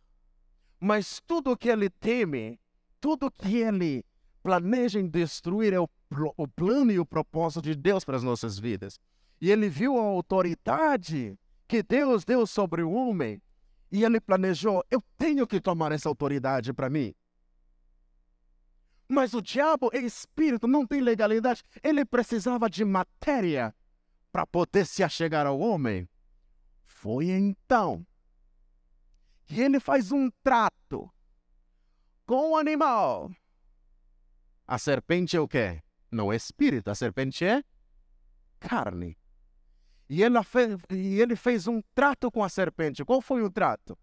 Mas 0.80 1.21
tudo 1.26 1.59
que 1.59 1.68
ele 1.68 1.90
teme, 1.90 2.59
tudo 2.99 3.30
que 3.30 3.59
ele 3.59 4.02
planeja 4.42 4.99
em 4.99 5.07
destruir 5.07 5.75
é 5.75 5.78
o, 5.78 5.87
o 6.38 6.49
plano 6.49 6.90
e 6.90 6.99
o 6.99 7.04
propósito 7.04 7.61
de 7.61 7.75
Deus 7.75 8.02
para 8.02 8.16
as 8.16 8.23
nossas 8.23 8.59
vidas. 8.59 8.99
E 9.38 9.50
ele 9.50 9.68
viu 9.68 9.99
a 9.99 10.02
autoridade 10.02 11.38
que 11.68 11.83
Deus 11.83 12.25
deu 12.25 12.47
sobre 12.47 12.83
o 12.83 12.90
homem 12.90 13.42
e 13.92 14.04
ele 14.04 14.18
planejou: 14.18 14.83
eu 14.90 15.04
tenho 15.18 15.47
que 15.47 15.61
tomar 15.61 15.92
essa 15.92 16.09
autoridade 16.09 16.73
para 16.73 16.88
mim. 16.88 17.14
Mas 19.07 19.35
o 19.35 19.42
diabo 19.42 19.90
é 19.92 19.99
espírito, 19.99 20.66
não 20.66 20.87
tem 20.87 21.02
legalidade. 21.02 21.62
Ele 21.83 22.07
precisava 22.07 22.71
de 22.71 22.87
matéria 22.87 23.75
para 24.30 24.47
poder 24.47 24.87
se 24.87 25.02
achegar 25.02 25.47
ao 25.47 25.58
homem. 25.58 26.08
Foi 26.85 27.30
então 27.30 28.06
e 29.50 29.62
ele 29.62 29.80
faz 29.80 30.12
um 30.12 30.30
trato 30.42 31.11
com 32.26 32.52
o 32.52 32.56
animal. 32.56 33.30
A 34.66 34.78
serpente 34.78 35.37
é 35.37 35.40
o 35.40 35.49
quê? 35.49 35.82
Não 36.11 36.32
é 36.32 36.37
espírito, 36.37 36.90
a 36.90 36.94
serpente 36.94 37.44
é 37.44 37.62
carne. 38.61 39.16
E 40.08 40.20
fez, 40.44 40.76
e 40.90 41.20
ele 41.20 41.37
fez 41.37 41.66
um 41.66 41.82
trato 41.94 42.30
com 42.30 42.42
a 42.42 42.49
serpente. 42.49 43.04
Qual 43.04 43.20
foi 43.20 43.42
o 43.42 43.50
trato? 43.50 43.99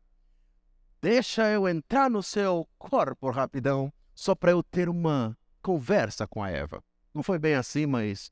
Deixa 1.01 1.50
eu 1.51 1.67
entrar 1.67 2.10
no 2.10 2.24
seu 2.24 2.67
corpo 2.77 3.29
rapidão, 3.29 3.94
só 4.13 4.34
para 4.34 4.51
eu 4.51 4.63
ter 4.63 4.89
uma 4.89 5.38
conversa 5.62 6.27
com 6.27 6.41
a 6.41 6.50
Eva. 6.50 6.84
Não 7.13 7.22
foi 7.22 7.38
bem 7.38 7.55
assim, 7.55 7.86
mas 7.86 8.32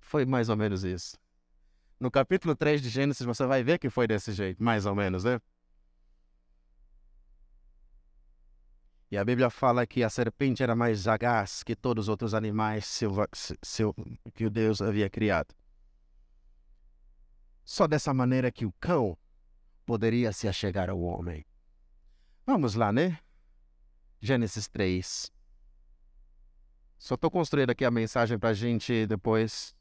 foi 0.00 0.24
mais 0.24 0.48
ou 0.48 0.56
menos 0.56 0.84
isso. 0.84 1.18
No 1.98 2.10
capítulo 2.10 2.54
3 2.54 2.82
de 2.82 2.88
Gênesis 2.88 3.24
você 3.24 3.46
vai 3.46 3.62
ver 3.62 3.78
que 3.78 3.88
foi 3.88 4.06
desse 4.06 4.32
jeito, 4.32 4.62
mais 4.62 4.86
ou 4.86 4.94
menos, 4.94 5.24
né? 5.24 5.40
E 9.10 9.16
a 9.16 9.24
Bíblia 9.24 9.48
fala 9.48 9.86
que 9.86 10.02
a 10.02 10.10
serpente 10.10 10.62
era 10.62 10.74
mais 10.74 11.00
sagaz 11.00 11.62
que 11.62 11.76
todos 11.76 12.06
os 12.06 12.08
outros 12.08 12.34
animais 12.34 12.84
silva, 12.84 13.28
sil, 13.62 13.94
que 14.34 14.44
o 14.44 14.50
Deus 14.50 14.82
havia 14.82 15.08
criado. 15.08 15.54
Só 17.64 17.86
dessa 17.86 18.12
maneira 18.12 18.50
que 18.50 18.66
o 18.66 18.72
cão 18.80 19.16
poderia 19.86 20.32
se 20.32 20.48
achegar 20.48 20.90
ao 20.90 21.00
homem. 21.00 21.44
Vamos 22.44 22.74
lá, 22.74 22.92
né? 22.92 23.18
Gênesis 24.20 24.66
3. 24.68 25.30
Só 26.98 27.14
estou 27.14 27.30
construindo 27.30 27.70
aqui 27.70 27.84
a 27.84 27.90
mensagem 27.90 28.38
para 28.38 28.48
a 28.48 28.54
gente 28.54 29.06
depois 29.06 29.76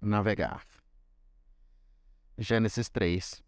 navegar. 0.00 0.66
Gênesis 2.42 2.88
3. 2.88 3.42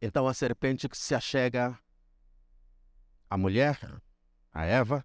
Então 0.00 0.28
a 0.28 0.34
serpente 0.34 0.86
se 0.92 1.14
achega 1.14 1.78
à 3.30 3.38
mulher, 3.38 3.80
a 4.52 4.64
Eva, 4.64 5.04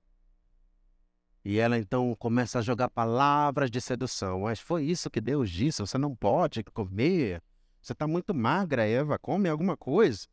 e 1.45 1.57
ela 1.57 1.77
então 1.77 2.13
começa 2.15 2.59
a 2.59 2.61
jogar 2.61 2.89
palavras 2.89 3.71
de 3.71 3.79
sedução. 3.79 4.41
Mas 4.41 4.59
foi 4.59 4.83
isso 4.83 5.09
que 5.09 5.21
Deus 5.21 5.49
disse: 5.49 5.81
você 5.81 5.97
não 5.97 6.13
pode 6.13 6.61
comer. 6.61 7.41
Você 7.81 7.93
está 7.93 8.05
muito 8.05 8.33
magra, 8.33 8.85
Eva, 8.85 9.17
come 9.17 9.47
alguma 9.47 9.77
coisa. 9.77 10.27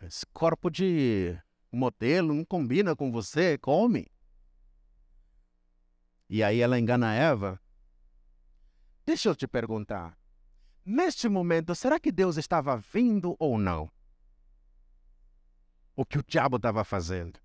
Esse 0.00 0.24
corpo 0.26 0.70
de 0.70 1.36
modelo 1.76 2.34
não 2.34 2.44
combina 2.44 2.96
com 2.96 3.12
você, 3.12 3.58
come. 3.58 4.10
E 6.28 6.42
aí 6.42 6.60
ela 6.60 6.78
engana 6.78 7.14
Eva. 7.14 7.60
Deixa 9.06 9.28
eu 9.28 9.34
te 9.36 9.46
perguntar. 9.46 10.18
Neste 10.84 11.28
momento, 11.28 11.74
será 11.74 11.98
que 12.00 12.12
Deus 12.12 12.36
estava 12.36 12.76
vindo 12.76 13.36
ou 13.38 13.58
não? 13.58 13.90
O 15.94 16.04
que 16.04 16.18
o 16.18 16.24
diabo 16.26 16.56
estava 16.56 16.84
fazendo? 16.84 17.40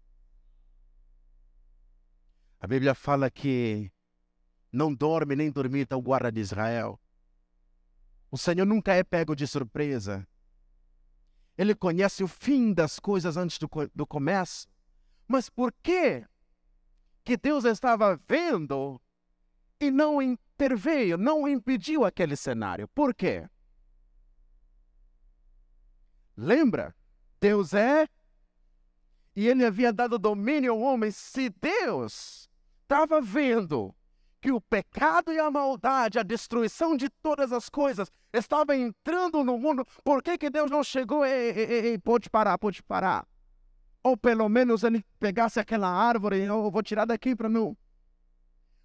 A 2.59 2.67
Bíblia 2.67 2.93
fala 2.93 3.29
que 3.29 3.91
não 4.71 4.93
dorme 4.93 5.35
nem 5.35 5.51
dormita 5.51 5.97
o 5.97 6.01
guarda 6.01 6.31
de 6.31 6.39
Israel. 6.39 6.99
O 8.31 8.37
Senhor 8.37 8.65
nunca 8.65 8.93
é 8.93 9.03
pego 9.03 9.35
de 9.35 9.45
surpresa. 9.45 10.27
Ele 11.57 11.75
conhece 11.75 12.23
o 12.23 12.27
fim 12.27 12.73
das 12.73 12.99
coisas 12.99 13.37
antes 13.37 13.57
do, 13.57 13.69
do 13.93 14.07
começo. 14.07 14.67
Mas 15.27 15.49
por 15.49 15.73
que 15.83 16.25
que 17.23 17.37
Deus 17.37 17.63
estava 17.63 18.19
vendo 18.27 19.01
e 19.79 19.89
não 19.91 20.21
interveio, 20.21 21.17
não 21.17 21.47
impediu 21.47 22.05
aquele 22.05 22.35
cenário. 22.35 22.87
Por 22.89 23.13
quê? 23.13 23.47
Lembra? 26.35 26.95
Deus 27.39 27.73
é 27.73 28.07
e 29.35 29.47
ele 29.47 29.65
havia 29.65 29.91
dado 29.91 30.19
domínio 30.19 30.73
ao 30.73 30.79
homem. 30.79 31.11
Se 31.11 31.49
Deus 31.49 32.49
estava 32.83 33.21
vendo 33.21 33.93
que 34.43 34.51
o 34.51 34.59
pecado 34.59 35.31
e 35.31 35.39
a 35.39 35.49
maldade, 35.49 36.19
a 36.19 36.23
destruição 36.23 36.97
de 36.97 37.09
todas 37.09 37.53
as 37.53 37.69
coisas 37.69 38.11
estava 38.33 38.75
entrando 38.75 39.41
no 39.43 39.57
mundo, 39.57 39.85
por 40.03 40.21
que, 40.21 40.37
que 40.37 40.49
Deus 40.49 40.69
não 40.69 40.83
chegou 40.83 41.25
e, 41.25 41.97
pode 41.99 42.29
parar, 42.29 42.57
pode 42.57 42.83
parar? 42.83 43.25
Ou 44.03 44.17
pelo 44.17 44.49
menos 44.49 44.83
ele 44.83 45.01
pegasse 45.17 45.61
aquela 45.61 45.87
árvore, 45.87 46.41
eu 46.41 46.69
vou 46.69 46.83
tirar 46.83 47.05
daqui 47.05 47.33
para 47.33 47.47
não 47.47 47.73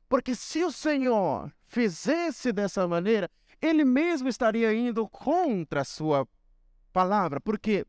porque 0.08 0.34
se 0.34 0.64
o 0.64 0.72
Senhor 0.72 1.52
fizesse 1.66 2.50
dessa 2.50 2.88
maneira, 2.88 3.30
ele 3.60 3.84
mesmo 3.84 4.28
estaria 4.28 4.72
indo 4.72 5.06
contra 5.08 5.82
a 5.82 5.84
sua 5.84 6.26
palavra. 6.92 7.40
Porque 7.40 7.84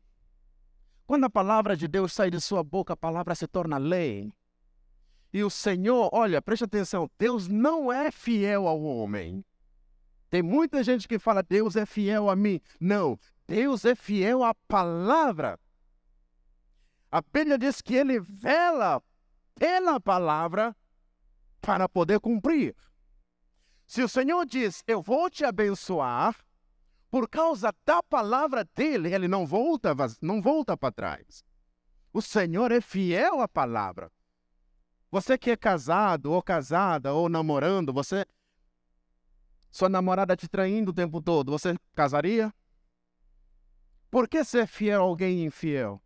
quando 1.06 1.24
a 1.24 1.30
palavra 1.30 1.76
de 1.76 1.88
Deus 1.88 2.12
sai 2.12 2.30
de 2.30 2.40
sua 2.40 2.62
boca, 2.62 2.92
a 2.92 2.96
palavra 2.96 3.34
se 3.34 3.46
torna 3.46 3.78
lei. 3.78 4.30
E 5.32 5.44
o 5.44 5.50
Senhor, 5.50 6.10
olha, 6.12 6.42
preste 6.42 6.64
atenção, 6.64 7.08
Deus 7.18 7.46
não 7.46 7.92
é 7.92 8.10
fiel 8.10 8.66
ao 8.66 8.82
homem. 8.82 9.44
Tem 10.28 10.42
muita 10.42 10.82
gente 10.82 11.06
que 11.06 11.18
fala, 11.18 11.42
Deus 11.42 11.76
é 11.76 11.86
fiel 11.86 12.28
a 12.28 12.36
mim. 12.36 12.60
Não, 12.80 13.18
Deus 13.46 13.84
é 13.84 13.94
fiel 13.94 14.44
à 14.44 14.54
palavra. 14.54 15.58
A 17.10 17.20
Bíblia 17.20 17.58
diz 17.58 17.80
que 17.80 17.94
ele 17.94 18.20
vela 18.20 19.02
pela 19.56 20.00
palavra 20.00 20.74
para 21.60 21.88
poder 21.88 22.20
cumprir. 22.20 22.74
Se 23.86 24.02
o 24.02 24.08
Senhor 24.08 24.46
diz, 24.46 24.84
eu 24.86 25.02
vou 25.02 25.28
te 25.28 25.44
abençoar, 25.44 26.36
por 27.10 27.28
causa 27.28 27.74
da 27.84 28.00
palavra 28.02 28.64
dele, 28.64 29.12
ele 29.12 29.26
não 29.26 29.44
volta, 29.44 29.94
não 30.22 30.40
volta 30.40 30.76
para 30.76 30.92
trás. 30.92 31.44
O 32.12 32.22
Senhor 32.22 32.70
é 32.70 32.80
fiel 32.80 33.40
à 33.40 33.48
palavra. 33.48 34.10
Você 35.10 35.36
que 35.36 35.50
é 35.50 35.56
casado, 35.56 36.32
ou 36.32 36.42
casada, 36.42 37.12
ou 37.12 37.28
namorando, 37.28 37.92
você. 37.92 38.24
Sua 39.70 39.88
namorada 39.88 40.36
te 40.36 40.48
traindo 40.48 40.90
o 40.90 40.94
tempo 40.94 41.20
todo, 41.20 41.50
você 41.50 41.76
casaria? 41.94 42.52
Por 44.10 44.28
que 44.28 44.44
ser 44.44 44.66
fiel 44.66 45.00
a 45.00 45.04
alguém 45.04 45.44
infiel? 45.44 46.00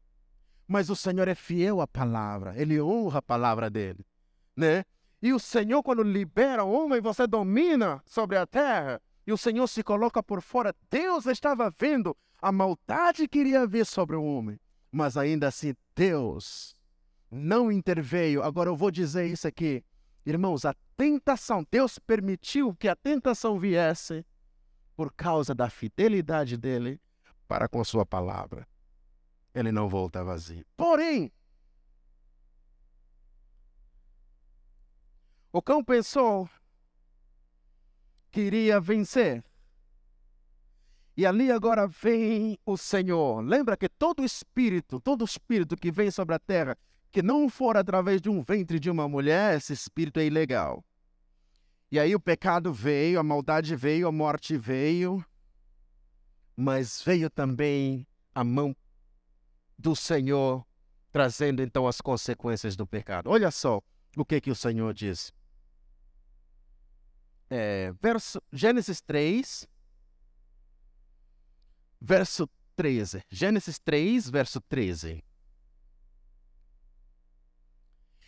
Mas 0.67 0.89
o 0.89 0.97
Senhor 0.97 1.29
é 1.29 1.35
fiel 1.35 1.81
à 1.81 1.87
palavra, 1.87 2.55
ele 2.61 2.81
honra 2.81 3.19
a 3.19 3.23
palavra 3.23 3.71
dele, 3.71 4.07
né? 4.57 4.85
E 5.21 5.33
o 5.33 5.39
Senhor, 5.39 5.83
quando 5.83 6.03
libera 6.03 6.65
o 6.65 6.73
homem, 6.73 7.01
você 7.01 7.27
domina 7.27 8.03
sobre 8.05 8.37
a 8.37 8.47
terra, 8.47 9.01
e 9.27 9.33
o 9.33 9.39
Senhor 9.39 9.67
se 9.67 9.83
coloca 9.83 10.23
por 10.23 10.43
fora. 10.43 10.75
Deus 10.91 11.25
estava 11.27 11.71
vendo 11.79 12.15
a 12.41 12.53
maldade 12.53 13.27
que 13.27 13.39
iria 13.39 13.67
vir 13.67 13.87
sobre 13.87 14.17
o 14.17 14.23
homem, 14.23 14.61
mas 14.93 15.17
ainda 15.17 15.49
assim, 15.49 15.75
Deus 15.95 16.74
não 17.35 17.71
interveio. 17.71 18.43
Agora 18.43 18.71
eu 18.71 18.77
vou 18.77 18.91
dizer 18.91 19.27
isso 19.27 19.47
aqui. 19.47 19.85
Irmãos, 20.25 20.65
a 20.65 20.75
tentação, 20.97 21.67
Deus 21.71 21.99
permitiu 21.99 22.75
que 22.75 22.89
a 22.89 22.97
tentação 22.97 23.59
viesse 23.59 24.25
por 24.97 25.13
causa 25.13 25.55
da 25.55 25.69
fidelidade 25.69 26.57
dele 26.57 27.01
para 27.47 27.69
com 27.69 27.85
sua 27.85 28.07
palavra. 28.07 28.67
Ele 29.55 29.71
não 29.71 29.89
volta 29.89 30.25
vazio. 30.25 30.65
Porém, 30.77 31.31
o 35.53 35.61
cão 35.61 35.85
pensou 35.85 36.49
que 38.31 38.41
iria 38.41 38.81
vencer. 38.81 39.45
E 41.17 41.25
ali 41.25 41.53
agora 41.53 41.87
vem 41.87 42.59
o 42.67 42.77
Senhor. 42.77 43.41
Lembra 43.41 43.77
que 43.77 43.89
todo 43.89 44.25
espírito, 44.25 44.99
todo 44.99 45.25
espírito 45.25 45.77
que 45.77 45.93
vem 45.93 46.11
sobre 46.11 46.35
a 46.35 46.41
terra, 46.41 46.77
que 47.15 47.23
não 47.23 47.49
for 47.49 47.77
através 47.77 48.21
de 48.21 48.29
um 48.29 48.43
ventre 48.43 48.81
de 48.81 48.91
uma 48.91 49.09
mulher, 49.09 49.57
esse 49.57 49.73
espírito 49.73 50.19
é 50.19 50.27
ilegal. 50.27 50.85
E 51.89 52.01
aí 52.01 52.13
o 52.13 52.19
pecado 52.19 52.73
veio, 52.73 53.21
a 53.21 53.23
maldade 53.23 53.77
veio, 53.77 54.09
a 54.09 54.13
morte 54.13 54.57
veio, 54.59 55.25
mas 56.57 57.01
veio 57.01 57.31
também 57.31 58.05
a 58.35 58.43
mão 58.43 58.75
do 59.79 59.95
Senhor, 59.95 60.67
trazendo 61.13 61.63
então 61.63 61.87
as 61.87 62.01
consequências 62.01 62.75
do 62.75 62.85
pecado. 62.85 63.31
Olha 63.31 63.53
só 63.53 63.81
o 64.17 64.25
que, 64.25 64.41
que 64.41 64.51
o 64.51 64.57
Senhor 64.57 64.93
diz. 64.93 65.33
É, 67.49 67.93
verso, 68.03 68.43
Gênesis 68.53 69.01
3, 69.01 69.69
verso 72.01 72.51
13. 72.75 73.23
Gênesis 73.31 73.79
3, 73.79 74.29
verso 74.29 74.61
13. 74.63 75.23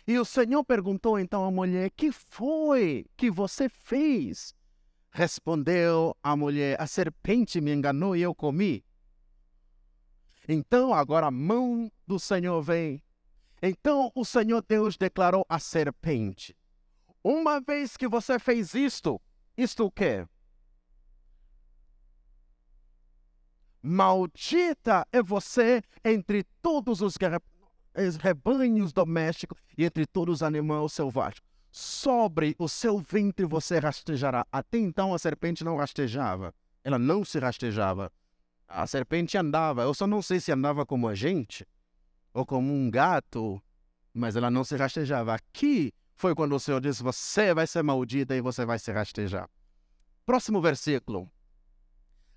E 0.07 0.17
o 0.17 0.23
Senhor 0.23 0.63
perguntou 0.63 1.19
então 1.19 1.43
à 1.43 1.51
mulher: 1.51 1.91
Que 1.91 2.13
foi 2.13 3.05
que 3.17 3.29
você 3.29 3.67
fez? 3.67 4.55
Respondeu 5.11 6.15
a 6.23 6.33
mulher: 6.35 6.79
A 6.81 6.87
serpente 6.87 7.59
me 7.59 7.73
enganou 7.73 8.15
e 8.15 8.21
eu 8.21 8.33
comi. 8.33 8.85
Então 10.47 10.93
agora 10.93 11.27
a 11.27 11.31
mão 11.31 11.91
do 12.07 12.17
Senhor 12.17 12.61
vem. 12.61 13.03
Então 13.61 14.09
o 14.15 14.23
Senhor 14.23 14.63
Deus 14.65 14.95
declarou 14.95 15.45
à 15.49 15.59
serpente: 15.59 16.55
Uma 17.21 17.59
vez 17.59 17.97
que 17.97 18.07
você 18.07 18.39
fez 18.39 18.73
isto, 18.73 19.19
isto 19.57 19.85
o 19.85 19.91
quê? 19.91 20.25
Maldita 23.81 25.05
é 25.11 25.21
você 25.21 25.81
entre 26.03 26.43
todos 26.61 27.01
os 27.01 27.17
rebanhos 28.17 28.93
domésticos 28.93 29.59
e 29.77 29.83
entre 29.83 30.05
todos 30.05 30.35
os 30.35 30.43
animais 30.43 30.93
selvagens. 30.93 31.41
Sobre 31.71 32.55
o 32.57 32.67
seu 32.67 32.97
ventre 32.99 33.45
você 33.45 33.79
rastejará. 33.79 34.45
Até 34.51 34.77
então 34.77 35.13
a 35.13 35.19
serpente 35.19 35.63
não 35.63 35.77
rastejava. 35.77 36.53
Ela 36.83 36.97
não 36.97 37.25
se 37.25 37.39
rastejava. 37.39 38.11
A 38.67 38.85
serpente 38.87 39.37
andava. 39.37 39.83
Eu 39.83 39.93
só 39.93 40.07
não 40.07 40.21
sei 40.21 40.39
se 40.39 40.51
andava 40.51 40.85
como 40.85 41.07
a 41.07 41.15
gente 41.15 41.65
ou 42.33 42.45
como 42.45 42.73
um 42.73 42.89
gato, 42.89 43.61
mas 44.13 44.35
ela 44.35 44.49
não 44.49 44.63
se 44.63 44.75
rastejava. 44.75 45.33
Aqui 45.33 45.93
foi 46.15 46.33
quando 46.33 46.55
o 46.55 46.59
Senhor 46.59 46.81
disse: 46.81 47.03
Você 47.03 47.53
vai 47.53 47.67
ser 47.67 47.83
maldita 47.83 48.35
e 48.35 48.41
você 48.41 48.65
vai 48.65 48.79
se 48.79 48.91
rastejar. 48.91 49.49
Próximo 50.25 50.61
versículo. 50.61 51.29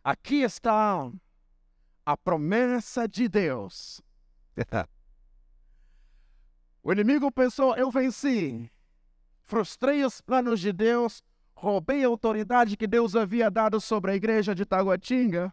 Aqui 0.03 0.43
está 0.43 1.11
a 2.07 2.17
promessa 2.17 3.09
de 3.09 3.29
Deus. 3.29 4.01
o 6.83 6.93
inimigo 6.93 7.31
pensou: 7.31 7.77
Eu 7.77 7.91
venci. 7.91 8.71
Frustrei 9.45 10.05
os 10.05 10.21
planos 10.21 10.61
de 10.61 10.73
Deus, 10.73 11.23
roubei 11.55 12.05
a 12.05 12.09
autoridade 12.09 12.77
que 12.77 12.87
Deus 12.87 13.17
havia 13.17 13.51
dado 13.51 13.81
sobre 13.81 14.13
a 14.13 14.15
igreja 14.15 14.55
de 14.55 14.65
Taguatinga 14.65 15.53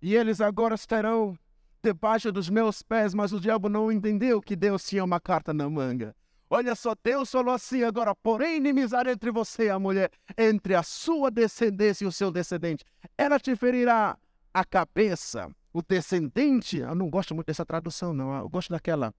e 0.00 0.14
eles 0.14 0.40
agora 0.40 0.74
estarão 0.74 1.36
debaixo 1.82 2.30
dos 2.30 2.48
meus 2.48 2.82
pés, 2.82 3.14
mas 3.14 3.32
o 3.32 3.40
diabo 3.40 3.68
não 3.68 3.90
entendeu 3.90 4.40
que 4.40 4.56
Deus 4.56 4.84
tinha 4.84 5.04
uma 5.04 5.20
carta 5.20 5.52
na 5.52 5.68
manga. 5.68 6.14
Olha 6.50 6.74
só, 6.74 6.94
Deus 7.02 7.30
falou 7.30 7.52
assim 7.52 7.82
agora, 7.82 8.14
porém 8.14 8.56
inimizade 8.56 9.10
entre 9.10 9.30
você 9.30 9.64
e 9.64 9.70
a 9.70 9.78
mulher, 9.78 10.10
entre 10.36 10.74
a 10.74 10.82
sua 10.82 11.30
descendência 11.30 12.04
e 12.04 12.08
o 12.08 12.12
seu 12.12 12.30
descendente. 12.30 12.84
Ela 13.16 13.38
te 13.38 13.54
ferirá 13.54 14.16
a 14.54 14.64
cabeça, 14.64 15.50
o 15.72 15.82
descendente. 15.82 16.78
Eu 16.78 16.94
não 16.94 17.10
gosto 17.10 17.34
muito 17.34 17.48
dessa 17.48 17.66
tradução, 17.66 18.14
não. 18.14 18.34
Eu 18.34 18.48
gosto 18.48 18.70
daquela 18.70 19.14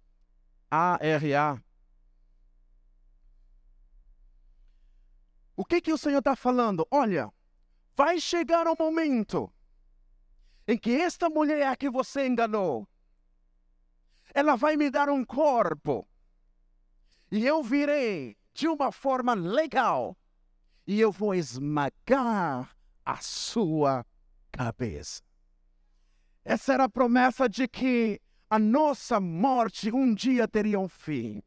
A-R-A. 0.69 1.62
O 5.55 5.65
que, 5.65 5.82
que 5.82 5.91
o 5.91 5.97
Senhor 5.97 6.19
está 6.19 6.36
falando? 6.36 6.88
Olha, 6.89 7.32
vai 7.95 8.19
chegar 8.19 8.67
um 8.67 8.75
momento 8.79 9.51
em 10.67 10.77
que 10.77 10.95
esta 10.95 11.29
mulher 11.29 11.75
que 11.75 11.89
você 11.89 12.27
enganou, 12.27 12.88
ela 14.34 14.55
vai 14.55 14.77
me 14.77 14.89
dar 14.89 15.10
um 15.10 15.25
corpo 15.25 16.08
e 17.32 17.45
eu 17.45 17.63
virei 17.63 18.38
de 18.53 18.67
uma 18.67 18.91
forma 18.91 19.34
legal 19.34 20.17
e 20.86 20.99
eu 20.99 21.12
vou 21.12 21.36
esmagar 21.36 22.75
a 23.05 23.17
sua 23.17 24.05
cabeça. 24.51 25.21
Essa 26.45 26.73
era 26.73 26.84
a 26.86 26.89
promessa 26.89 27.49
de 27.49 27.67
que 27.67 28.21
a 28.50 28.58
nossa 28.58 29.20
morte 29.20 29.92
um 29.92 30.14
dia 30.14 30.48
teria 30.48 30.80
um 30.80 30.88
fim. 30.88 31.42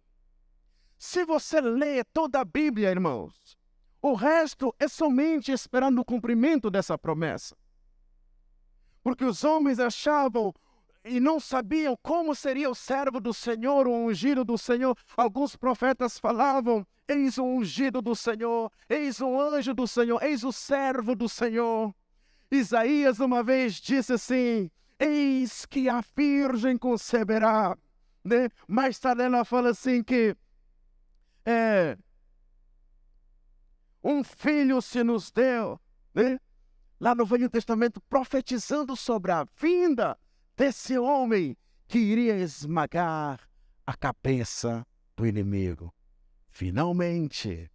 Se 0.96 1.24
você 1.24 1.60
lê 1.60 2.04
toda 2.04 2.40
a 2.40 2.44
Bíblia, 2.44 2.90
irmãos, 2.90 3.56
o 4.00 4.14
resto 4.14 4.74
é 4.78 4.86
somente 4.86 5.50
esperando 5.50 6.00
o 6.00 6.04
cumprimento 6.04 6.70
dessa 6.70 6.96
promessa 6.96 7.56
porque 9.02 9.24
os 9.24 9.42
homens 9.44 9.78
achavam 9.78 10.54
e 11.04 11.18
não 11.18 11.40
sabiam 11.40 11.98
como 12.00 12.34
seria 12.34 12.70
o 12.70 12.74
servo 12.74 13.20
do 13.20 13.34
Senhor, 13.34 13.88
o 13.88 13.92
ungido 13.92 14.44
do 14.44 14.56
Senhor. 14.56 14.96
Alguns 15.16 15.56
profetas 15.56 16.18
falavam: 16.18 16.86
Eis 17.08 17.38
o 17.38 17.44
ungido 17.44 18.00
do 18.00 18.14
Senhor, 18.14 18.70
eis 18.88 19.20
o 19.20 19.40
anjo 19.40 19.74
do 19.74 19.86
Senhor, 19.86 20.22
eis 20.22 20.44
o 20.44 20.52
servo 20.52 21.16
do 21.16 21.28
Senhor. 21.28 21.92
Isaías 22.50 23.18
uma 23.18 23.42
vez 23.42 23.74
disse 23.74 24.12
assim: 24.12 24.70
Eis 24.98 25.66
que 25.66 25.88
a 25.88 26.02
virgem 26.16 26.76
conceberá. 26.76 27.76
Né? 28.24 28.48
Mais 28.68 28.98
tarde 28.98 29.22
ela 29.22 29.44
fala 29.44 29.70
assim 29.70 30.02
que 30.02 30.36
é, 31.44 31.96
um 34.02 34.22
filho 34.22 34.80
se 34.80 35.02
nos 35.02 35.30
deu. 35.30 35.80
Né? 36.14 36.38
lá 37.02 37.16
no 37.16 37.26
Velho 37.26 37.50
Testamento, 37.50 38.00
profetizando 38.02 38.94
sobre 38.94 39.32
a 39.32 39.44
vinda 39.60 40.16
desse 40.56 40.96
homem 40.96 41.56
que 41.88 41.98
iria 41.98 42.36
esmagar 42.36 43.40
a 43.84 43.96
cabeça 43.96 44.86
do 45.16 45.26
inimigo. 45.26 45.92
Finalmente, 46.48 47.68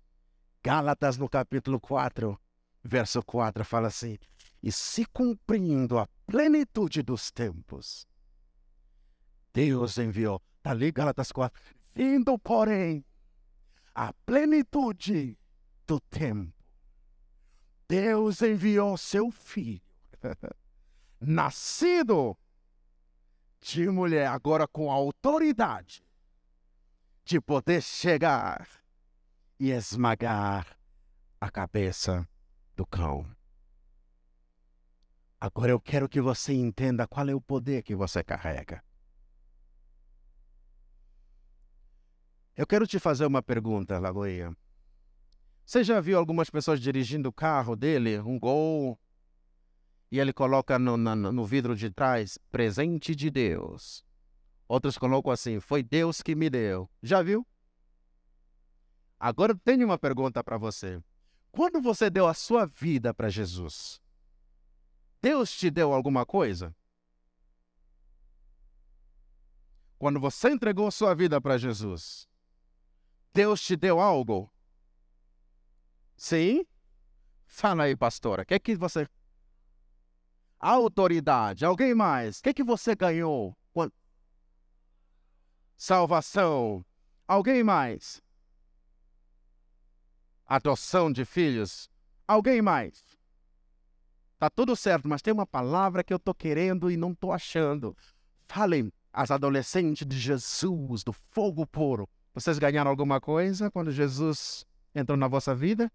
Gálatas 0.64 1.18
no 1.18 1.28
capítulo 1.28 1.78
4, 1.78 2.40
verso 2.82 3.22
4 3.22 3.66
fala 3.66 3.90
assim: 3.90 4.18
E 4.62 4.72
se 4.72 5.06
cumprindo 5.06 5.98
a 5.98 6.08
plenitude 6.26 7.02
dos 7.02 7.32
tempos, 7.32 8.08
Deus 9.54 9.98
enviou, 9.98 10.42
está 10.58 10.72
ali 10.72 10.92
Gálatas 10.92 11.32
4, 11.32 11.60
vindo, 11.94 12.38
porém, 12.40 13.06
a 13.94 14.14
plenitude 14.26 15.38
do 15.86 16.00
tempo 16.00 16.58
Deus 17.88 18.42
enviou 18.42 18.98
seu 18.98 19.32
filho, 19.32 19.82
nascido 21.22 22.38
de 23.62 23.90
mulher, 23.90 24.28
agora 24.28 24.68
com 24.68 24.92
autoridade, 24.92 26.04
de 27.24 27.40
poder 27.40 27.82
chegar 27.82 28.68
e 29.60 29.72
esmagar 29.72 30.78
a 31.40 31.50
cabeça 31.50 32.28
do 32.76 32.86
cão. 32.86 33.26
Agora 35.40 35.72
eu 35.72 35.80
quero 35.80 36.10
que 36.10 36.20
você 36.20 36.54
entenda 36.54 37.08
qual 37.08 37.30
é 37.30 37.36
o 37.36 37.42
poder 37.42 37.84
que 37.84 37.96
você 37.96 38.24
carrega. 38.24 38.84
Eu 42.56 42.66
quero 42.66 42.88
te 42.88 42.98
fazer 42.98 43.26
uma 43.28 43.44
pergunta, 43.44 44.00
Lagoinha. 44.00 44.58
Você 45.64 45.84
já 45.84 46.00
viu 46.00 46.18
algumas 46.18 46.50
pessoas 46.50 46.80
dirigindo 46.80 47.30
o 47.30 47.34
carro 47.34 47.76
dele, 47.76 48.20
um 48.20 48.40
Gol, 48.40 49.00
e 50.12 50.20
ele 50.20 50.34
coloca 50.34 50.80
no, 50.80 50.98
no, 50.98 51.46
vidro 51.46 51.76
de 51.76 51.92
trás, 51.92 52.40
presente 52.50 53.14
de 53.14 53.30
Deus. 53.30 54.04
Outros 54.68 54.98
colocam 54.98 55.32
assim, 55.32 55.60
foi 55.60 55.84
Deus 55.84 56.22
que 56.22 56.34
me 56.34 56.50
deu. 56.50 56.90
Já 57.04 57.22
viu? 57.22 57.46
Agora 59.20 59.52
eu 59.52 59.58
tenho 59.58 59.86
uma 59.86 60.00
pergunta 60.00 60.44
para 60.44 60.58
você. 60.58 61.00
Quando 61.52 61.80
você 61.80 62.10
deu 62.10 62.26
a 62.26 62.34
sua 62.34 62.66
vida 62.66 63.14
para 63.14 63.30
Jesus, 63.30 64.02
Deus 65.22 65.52
te 65.52 65.70
deu 65.70 65.94
alguma 65.94 66.26
coisa? 66.26 66.76
Quando 69.98 70.20
você 70.20 70.50
entregou 70.50 70.92
sua 70.92 71.16
vida 71.16 71.42
para 71.42 71.58
Jesus, 71.58 72.28
Deus 73.34 73.62
te 73.62 73.76
deu 73.76 74.00
algo? 74.00 74.52
Sim? 76.16 76.66
Fala 77.46 77.84
aí, 77.84 77.96
pastora. 77.96 78.44
O 78.44 78.46
que 78.46 78.54
é 78.54 78.60
que 78.60 78.76
você. 78.76 79.08
Autoridade. 80.60 81.66
Alguém 81.66 81.96
mais? 81.96 82.40
O 82.40 82.44
que 82.44 82.50
é 82.50 82.54
que 82.54 82.64
você 82.64 82.96
ganhou? 82.96 83.58
Salvação. 85.78 86.84
Alguém 87.28 87.64
mais? 87.64 88.20
Adoção 90.44 91.12
de 91.12 91.24
filhos. 91.24 91.88
Alguém 92.28 92.64
mais? 92.64 93.17
Tá 94.40 94.50
tudo 94.50 94.76
certo, 94.76 95.08
mas 95.08 95.22
tem 95.22 95.34
uma 95.34 95.48
palavra 95.48 96.04
que 96.04 96.14
eu 96.14 96.20
tô 96.20 96.34
querendo 96.34 96.92
e 96.92 96.98
não 96.98 97.14
tô 97.14 97.32
achando. 97.32 97.98
Falem, 98.48 98.92
as 99.12 99.32
adolescentes 99.32 100.06
de 100.06 100.20
Jesus, 100.20 101.04
do 101.04 101.12
fogo 101.12 101.66
puro. 101.66 102.08
Vocês 102.34 102.60
ganharam 102.60 102.92
alguma 102.92 103.20
coisa 103.20 103.72
quando 103.72 103.92
Jesus 103.92 104.64
entrou 104.94 105.18
na 105.18 105.28
vossa 105.28 105.56
vida? 105.56 105.92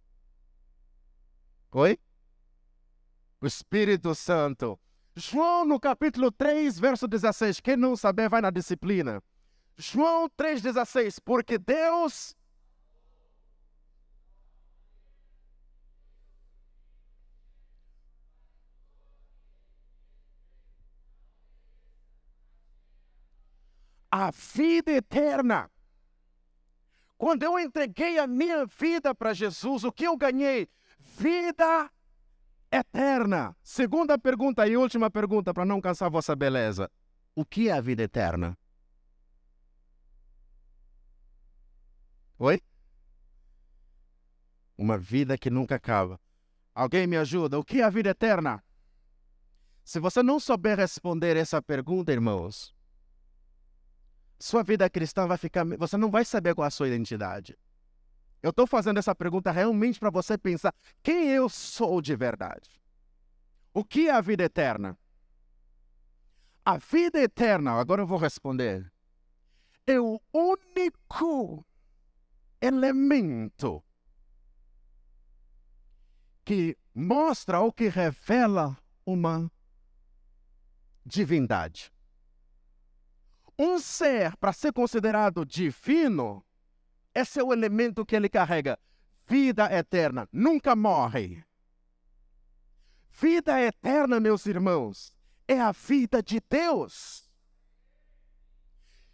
Oi? 1.71 1.97
O 3.41 3.47
Espírito 3.47 4.13
Santo. 4.15 4.79
João 5.15 5.65
no 5.65 5.79
capítulo 5.79 6.33
3, 6.33 6.81
verso 6.81 7.07
16. 7.07 7.61
Quem 7.61 7.77
não 7.77 7.97
saber, 7.97 8.29
vai 8.29 8.41
na 8.41 8.51
disciplina. 8.51 9.23
João 9.77 10.29
3,16. 10.31 11.19
Porque 11.25 11.59
Deus 11.59 12.35
a 24.13 24.31
vida 24.31 24.93
eterna. 24.93 25.71
Quando 27.17 27.45
eu 27.45 27.59
entreguei 27.59 28.19
a 28.19 28.27
minha 28.27 28.67
vida 28.67 29.15
para 29.15 29.33
Jesus, 29.33 29.85
o 29.85 29.93
que 29.93 30.05
eu 30.05 30.19
ganhei? 30.19 30.69
Vida 30.99 31.91
eterna. 32.71 33.57
Segunda 33.63 34.19
pergunta 34.19 34.69
e 34.69 34.77
última 34.77 35.11
pergunta 35.11 35.55
para 35.55 35.65
não 35.65 35.81
cansar 35.81 36.11
vossa 36.11 36.37
beleza. 36.37 36.91
O 37.35 37.43
que 37.43 37.71
é 37.71 37.73
a 37.73 37.81
vida 37.81 38.03
eterna? 38.03 38.59
Oi? 42.39 42.61
Uma 44.77 44.99
vida 44.99 45.39
que 45.39 45.49
nunca 45.49 45.77
acaba. 45.77 46.21
Alguém 46.75 47.07
me 47.07 47.17
ajuda? 47.17 47.59
O 47.59 47.65
que 47.65 47.81
é 47.81 47.85
a 47.85 47.91
vida 47.91 48.11
eterna? 48.11 48.63
Se 49.85 49.99
você 49.99 50.23
não 50.23 50.39
souber 50.39 50.77
responder 50.77 51.37
essa 51.37 51.63
pergunta, 51.63 52.13
irmãos, 52.13 52.75
sua 54.43 54.65
vida 54.65 54.91
cristã 54.91 55.25
vai 55.27 55.39
ficar. 55.39 55.65
Você 55.79 55.97
não 55.97 56.11
vai 56.11 56.25
saber 56.25 56.53
qual 56.53 56.65
é 56.65 56.69
a 56.69 56.71
sua 56.71 56.89
identidade. 56.89 57.57
Eu 58.43 58.51
estou 58.51 58.67
fazendo 58.67 58.99
essa 58.99 59.15
pergunta 59.15 59.53
realmente 59.53 60.01
para 60.01 60.11
você 60.11 60.37
pensar 60.37 60.75
quem 61.01 61.29
eu 61.29 61.49
sou 61.49 62.03
de 62.03 62.17
verdade. 62.17 62.69
O 63.73 63.85
que 63.85 64.09
é 64.09 64.11
a 64.11 64.21
vida 64.21 64.43
eterna? 64.43 64.99
A 66.65 66.77
vida 66.77 67.21
eterna, 67.21 67.73
agora 67.73 68.03
eu 68.03 68.07
vou 68.07 68.19
responder, 68.19 68.93
é 69.87 70.01
o 70.01 70.21
único 70.33 71.65
elemento 72.61 73.83
que 76.45 76.77
mostra 76.93 77.61
ou 77.61 77.73
que 77.73 77.89
revela 77.89 78.77
uma 79.07 79.51
divindade. 81.07 81.93
Um 83.59 83.79
ser, 83.79 84.37
para 84.37 84.53
ser 84.53 84.73
considerado 84.73 85.45
divino, 85.45 86.45
esse 87.15 87.39
é 87.39 87.45
o 87.45 87.53
elemento 87.53 88.05
que 88.05 88.17
ele 88.17 88.29
carrega. 88.29 88.79
Vida 89.27 89.73
eterna, 89.73 90.29
nunca 90.33 90.75
morre. 90.75 91.45
Vida 93.11 93.61
eterna, 93.61 94.19
meus 94.19 94.47
irmãos, 94.47 95.15
é 95.47 95.61
a 95.61 95.71
vida 95.71 96.23
de 96.23 96.41
Deus. 96.49 97.31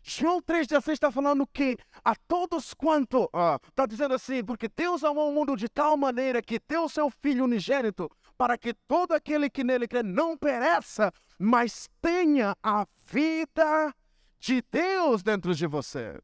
João 0.00 0.40
3,16 0.40 0.92
está 0.92 1.12
falando 1.12 1.46
que 1.46 1.76
a 2.02 2.14
todos 2.14 2.72
quanto, 2.72 3.28
está 3.68 3.84
dizendo 3.84 4.14
assim, 4.14 4.42
porque 4.42 4.68
Deus 4.74 5.04
amou 5.04 5.30
o 5.30 5.34
mundo 5.34 5.54
de 5.54 5.68
tal 5.68 5.96
maneira 5.98 6.40
que 6.40 6.58
deu 6.66 6.88
seu 6.88 7.10
Filho 7.10 7.44
unigênito 7.44 8.10
para 8.38 8.56
que 8.56 8.72
todo 8.86 9.12
aquele 9.12 9.50
que 9.50 9.62
nele 9.62 9.86
crê 9.86 10.02
não 10.02 10.38
pereça, 10.38 11.12
mas 11.38 11.90
tenha 12.00 12.56
a 12.62 12.86
vida 13.06 13.94
de 14.38 14.62
Deus 14.70 15.22
dentro 15.22 15.54
de 15.54 15.66
você. 15.66 16.20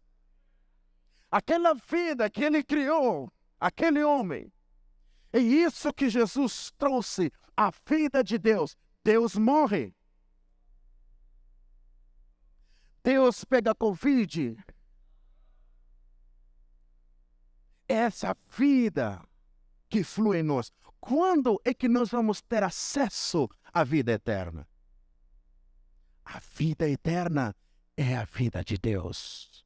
Aquela 1.31 1.75
vida 1.75 2.31
que 2.31 2.45
ele 2.45 2.63
criou, 2.63 3.33
aquele 3.59 4.03
homem. 4.05 4.53
É 5.33 5.39
isso 5.39 5.93
que 5.93 6.09
Jesus 6.09 6.73
trouxe, 6.79 7.33
a 7.57 7.71
vida 7.89 8.23
de 8.23 8.39
Deus. 8.39 8.77
Deus 9.03 9.35
morre. 9.35 9.95
Deus 13.03 13.45
pega 13.45 13.75
Covid. 13.75 14.57
Essa 17.89 18.37
vida 18.57 19.21
que 19.89 20.03
flui 20.03 20.39
em 20.39 20.43
nós. 20.43 20.73
Quando 21.01 21.61
é 21.65 21.75
que 21.75 21.89
nós 21.89 22.11
vamos 22.11 22.41
ter 22.41 22.63
acesso 22.63 23.49
à 23.73 23.85
vida 23.85 24.13
eterna? 24.13 24.67
A 26.25 26.39
vida 26.39 26.89
eterna 26.89 27.55
é 27.97 28.17
a 28.17 28.25
vida 28.25 28.63
de 28.65 28.77
Deus. 28.77 29.65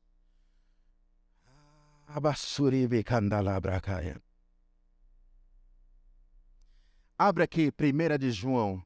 Abre 7.16 7.42
aqui 7.42 7.72
1 7.78 8.18
de 8.18 8.30
João, 8.30 8.84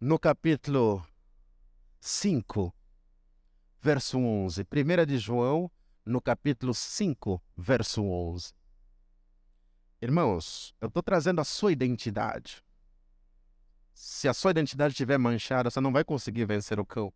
no 0.00 0.18
capítulo 0.18 1.06
5, 2.00 2.74
verso 3.80 4.18
11. 4.18 4.62
1 4.62 5.06
de 5.06 5.18
João, 5.18 5.70
no 6.04 6.20
capítulo 6.20 6.72
5, 6.72 7.42
verso 7.56 8.02
11. 8.02 8.54
Irmãos, 10.00 10.74
eu 10.80 10.88
estou 10.88 11.02
trazendo 11.02 11.40
a 11.40 11.44
sua 11.44 11.70
identidade. 11.70 12.64
Se 13.94 14.26
a 14.26 14.34
sua 14.34 14.50
identidade 14.50 14.92
estiver 14.92 15.18
manchada, 15.18 15.70
você 15.70 15.80
não 15.80 15.92
vai 15.92 16.02
conseguir 16.02 16.44
vencer 16.46 16.80
o 16.80 16.86
cão. 16.86 17.12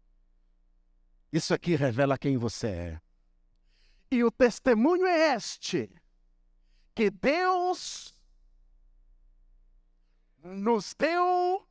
Isso 1.37 1.53
aqui 1.53 1.77
revela 1.77 2.17
quem 2.17 2.39
você 2.39 2.67
é. 2.67 3.01
E 4.11 4.25
o 4.25 4.31
testemunho 4.31 5.05
é 5.05 5.35
este: 5.35 5.95
que 6.95 7.11
Deus 7.11 8.19
nos 10.43 10.95
deu, 10.95 11.69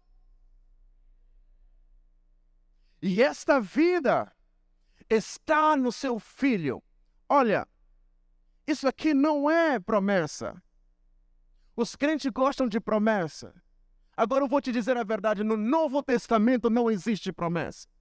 e 3.02 3.24
esta 3.24 3.60
vida 3.60 4.32
está 5.10 5.76
no 5.76 5.92
seu 5.92 6.20
filho. 6.20 6.84
Olha, 7.28 7.68
isso 8.68 8.88
aqui 8.88 9.16
não 9.16 9.50
é 9.50 9.80
promessa. 9.80 10.62
Os 11.76 11.96
crentes 11.96 12.32
gostam 12.32 12.68
de 12.68 12.80
promessa. 12.80 13.52
Agora 14.16 14.44
eu 14.44 14.48
vou 14.48 14.62
te 14.62 14.72
dizer 14.72 14.96
a 14.96 15.04
verdade: 15.04 15.44
no 15.44 15.58
Novo 15.58 16.04
Testamento 16.04 16.70
não 16.70 16.92
existe 16.92 17.34
promessa. 17.34 17.95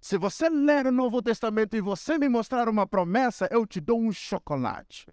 Se 0.00 0.16
você 0.16 0.48
ler 0.48 0.86
o 0.86 0.92
Novo 0.92 1.20
Testamento 1.20 1.76
e 1.76 1.80
você 1.80 2.18
me 2.18 2.28
mostrar 2.28 2.68
uma 2.68 2.86
promessa, 2.86 3.48
eu 3.50 3.66
te 3.66 3.80
dou 3.80 4.00
um 4.00 4.12
chocolate. 4.12 5.06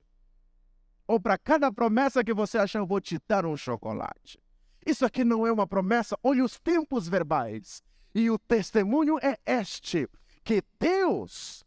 ou 1.07 1.19
para 1.19 1.37
cada 1.37 1.71
promessa 1.71 2.23
que 2.23 2.33
você 2.33 2.57
achar, 2.57 2.79
eu 2.79 2.87
vou 2.87 2.99
te 2.99 3.19
dar 3.27 3.45
um 3.45 3.55
chocolate. 3.55 4.39
Isso 4.85 5.05
aqui 5.05 5.23
não 5.23 5.45
é 5.45 5.51
uma 5.51 5.67
promessa. 5.67 6.17
Olhe 6.23 6.41
os 6.41 6.59
tempos 6.59 7.07
verbais. 7.07 7.83
E 8.13 8.29
o 8.29 8.39
testemunho 8.39 9.17
é 9.21 9.37
este: 9.45 10.07
que 10.43 10.63
Deus 10.79 11.65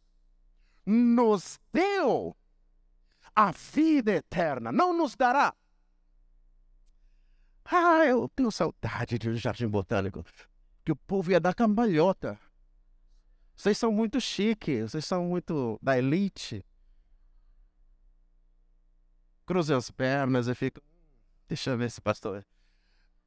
nos 0.86 1.60
deu 1.72 2.36
a 3.34 3.52
vida 3.52 4.12
eterna, 4.12 4.72
não 4.72 4.96
nos 4.96 5.14
dará. 5.14 5.54
Ah, 7.64 8.04
eu 8.06 8.28
tenho 8.30 8.50
saudade 8.50 9.18
de 9.18 9.28
um 9.28 9.36
jardim 9.36 9.68
botânico, 9.68 10.24
que 10.84 10.90
o 10.90 10.96
povo 10.96 11.30
ia 11.30 11.38
dar 11.38 11.54
cambalhota. 11.54 12.40
Vocês 13.58 13.76
são 13.76 13.90
muito 13.90 14.20
chique, 14.20 14.82
vocês 14.82 15.04
são 15.04 15.24
muito 15.24 15.80
da 15.82 15.98
elite. 15.98 16.64
Cruzem 19.44 19.76
as 19.76 19.90
pernas 19.90 20.46
e 20.46 20.54
ficam. 20.54 20.80
Deixa 21.48 21.70
eu 21.70 21.76
ver 21.76 21.90
se 21.90 22.00
pastor. 22.00 22.46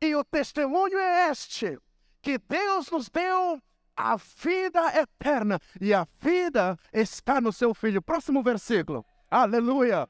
E 0.02 0.16
o 0.16 0.24
testemunho 0.24 0.98
é 0.98 1.30
este: 1.30 1.78
que 2.22 2.38
Deus 2.38 2.90
nos 2.90 3.10
deu 3.10 3.62
a 3.94 4.16
vida 4.16 5.02
eterna 5.02 5.60
e 5.82 5.94
a 5.94 6.08
vida 6.22 6.80
está 6.94 7.42
no 7.42 7.52
seu 7.52 7.74
filho. 7.74 8.02
Próximo 8.02 8.42
versículo. 8.42 9.06
Aleluia. 9.30 10.08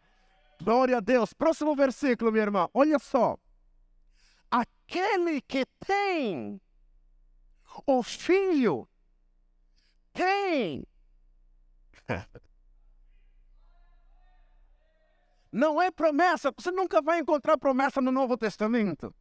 Glória 0.61 0.97
a 0.97 0.99
Deus. 1.01 1.33
Próximo 1.33 1.75
versículo, 1.75 2.31
minha 2.31 2.43
irmã. 2.43 2.69
Olha 2.75 2.99
só. 2.99 3.39
Aquele 4.51 5.41
que 5.41 5.65
tem 5.83 6.61
o 7.87 8.03
filho 8.03 8.87
tem. 10.13 10.85
Não 15.51 15.81
é 15.81 15.91
promessa. 15.91 16.53
Você 16.57 16.71
nunca 16.71 17.01
vai 17.01 17.19
encontrar 17.19 17.57
promessa 17.57 17.99
no 17.99 18.11
Novo 18.11 18.37
Testamento. 18.37 19.13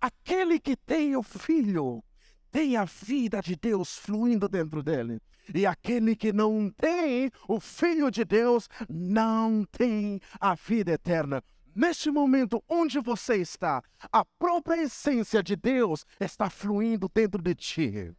Aquele 0.00 0.60
que 0.60 0.76
tem 0.76 1.16
o 1.16 1.22
Filho 1.22 2.02
tem 2.50 2.76
a 2.76 2.84
vida 2.84 3.40
de 3.40 3.56
Deus 3.56 3.96
fluindo 3.96 4.48
dentro 4.48 4.82
dele. 4.82 5.20
E 5.52 5.66
aquele 5.66 6.14
que 6.14 6.32
não 6.32 6.70
tem 6.70 7.30
o 7.48 7.60
Filho 7.60 8.10
de 8.10 8.24
Deus 8.24 8.68
não 8.88 9.64
tem 9.72 10.20
a 10.40 10.54
vida 10.54 10.92
eterna. 10.92 11.42
Neste 11.74 12.10
momento 12.10 12.62
onde 12.68 12.98
você 13.00 13.36
está, 13.36 13.82
a 14.12 14.24
própria 14.38 14.82
essência 14.82 15.42
de 15.42 15.54
Deus 15.56 16.04
está 16.18 16.50
fluindo 16.50 17.10
dentro 17.12 17.42
de 17.42 17.54
ti. 17.54 18.12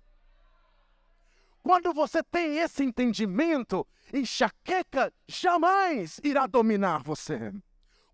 Quando 1.63 1.93
você 1.93 2.23
tem 2.23 2.57
esse 2.57 2.83
entendimento, 2.83 3.87
enxaqueca 4.11 5.13
jamais 5.27 6.19
irá 6.23 6.47
dominar 6.47 7.03
você. 7.03 7.53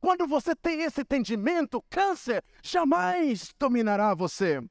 Quando 0.01 0.27
você 0.27 0.55
tem 0.55 0.81
esse 0.83 1.01
entendimento, 1.01 1.83
câncer 1.89 2.43
jamais 2.61 3.53
dominará 3.57 4.13
você. 4.13 4.61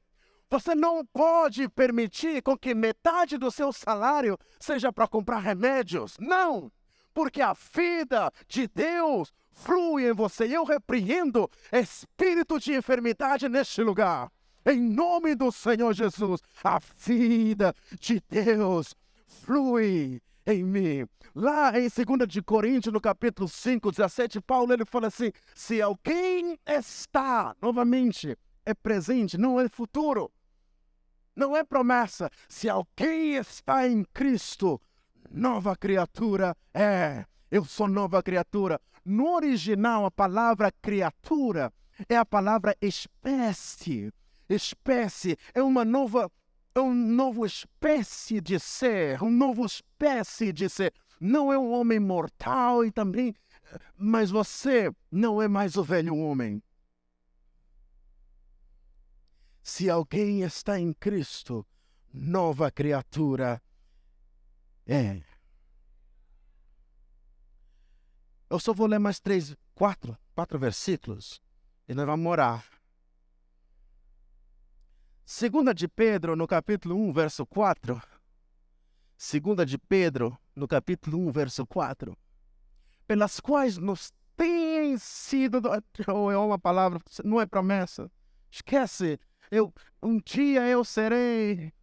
Você 0.49 0.73
não 0.73 1.05
pode 1.05 1.67
permitir 1.69 2.41
com 2.41 2.57
que 2.57 2.73
metade 2.73 3.37
do 3.37 3.51
seu 3.51 3.73
salário 3.73 4.37
seja 4.59 4.93
para 4.93 5.07
comprar 5.07 5.39
remédios. 5.39 6.15
Não! 6.19 6.71
Porque 7.13 7.41
a 7.41 7.53
vida 7.53 8.31
de 8.47 8.67
Deus 8.67 9.33
flui 9.51 10.07
em 10.07 10.13
você. 10.13 10.45
Eu 10.45 10.63
repreendo 10.63 11.49
espírito 11.71 12.59
de 12.59 12.75
enfermidade 12.75 13.49
neste 13.49 13.81
lugar. 13.81 14.31
Em 14.69 14.81
nome 14.81 15.33
do 15.33 15.49
Senhor 15.49 15.93
Jesus, 15.93 16.41
a 16.61 16.77
vida 16.97 17.73
de 18.01 18.21
Deus 18.29 18.93
flui 19.25 20.21
em 20.45 20.61
mim. 20.61 21.07
Lá 21.33 21.71
em 21.79 21.87
2 21.87 22.27
de 22.27 22.41
Coríntios, 22.41 22.91
no 22.93 22.99
capítulo 22.99 23.47
5, 23.47 23.91
17, 23.91 24.41
Paulo 24.41 24.73
ele 24.73 24.83
fala 24.83 25.07
assim: 25.07 25.31
se 25.55 25.81
alguém 25.81 26.59
está, 26.67 27.55
novamente, 27.61 28.37
é 28.65 28.73
presente, 28.73 29.37
não 29.37 29.57
é 29.57 29.69
futuro, 29.69 30.29
não 31.33 31.55
é 31.55 31.63
promessa. 31.63 32.29
Se 32.49 32.67
alguém 32.67 33.35
está 33.35 33.87
em 33.87 34.03
Cristo, 34.13 34.81
nova 35.31 35.77
criatura 35.77 36.53
é. 36.73 37.25
Eu 37.49 37.63
sou 37.63 37.87
nova 37.87 38.21
criatura. 38.21 38.81
No 39.05 39.33
original, 39.33 40.03
a 40.03 40.11
palavra 40.11 40.73
criatura 40.81 41.71
é 42.09 42.17
a 42.17 42.25
palavra 42.25 42.75
espécie. 42.81 44.11
Espécie 44.49 45.37
é 45.53 45.61
uma 45.61 45.83
nova 45.83 46.31
é 46.75 46.79
uma 46.79 47.45
espécie 47.45 48.39
de 48.39 48.59
ser, 48.59 49.21
uma 49.21 49.31
nova 49.31 49.65
espécie 49.65 50.53
de 50.53 50.69
ser. 50.69 50.93
Não 51.19 51.51
é 51.51 51.57
um 51.57 51.71
homem 51.71 51.99
mortal 51.99 52.85
e 52.85 52.91
também, 52.91 53.33
mas 53.97 54.29
você 54.29 54.91
não 55.11 55.41
é 55.41 55.47
mais 55.47 55.75
o 55.75 55.83
velho 55.83 56.15
homem. 56.15 56.61
Se 59.63 59.89
alguém 59.89 60.43
está 60.43 60.79
em 60.79 60.93
Cristo, 60.93 61.65
nova 62.13 62.71
criatura 62.71 63.61
é. 64.85 65.21
Eu 68.49 68.59
só 68.59 68.71
vou 68.71 68.87
ler 68.87 68.99
mais 68.99 69.19
três, 69.19 69.55
quatro, 69.75 70.17
quatro 70.33 70.57
versículos 70.57 71.41
e 71.87 71.93
nós 71.93 72.05
vamos 72.05 72.31
orar. 72.31 72.76
Segunda 75.29 75.73
de 75.73 75.89
Pedro, 75.89 76.37
no 76.37 76.47
capítulo 76.47 76.95
1, 76.95 77.11
verso 77.11 77.45
4. 77.45 78.01
Segunda 79.17 79.65
de 79.65 79.77
Pedro, 79.77 80.37
no 80.55 80.69
capítulo 80.69 81.19
1, 81.27 81.31
verso 81.33 81.67
4. 81.67 82.17
Pelas 83.05 83.41
quais 83.41 83.77
nos 83.77 84.13
têm 84.37 84.97
sido... 84.97 85.61
Ou 86.07 86.31
é 86.31 86.37
uma 86.37 86.57
palavra, 86.57 87.01
não 87.25 87.41
é 87.41 87.45
promessa. 87.45 88.09
Esquece. 88.49 89.19
Eu, 89.51 89.73
um 90.01 90.17
dia 90.17 90.65
eu 90.65 90.85
serei... 90.85 91.73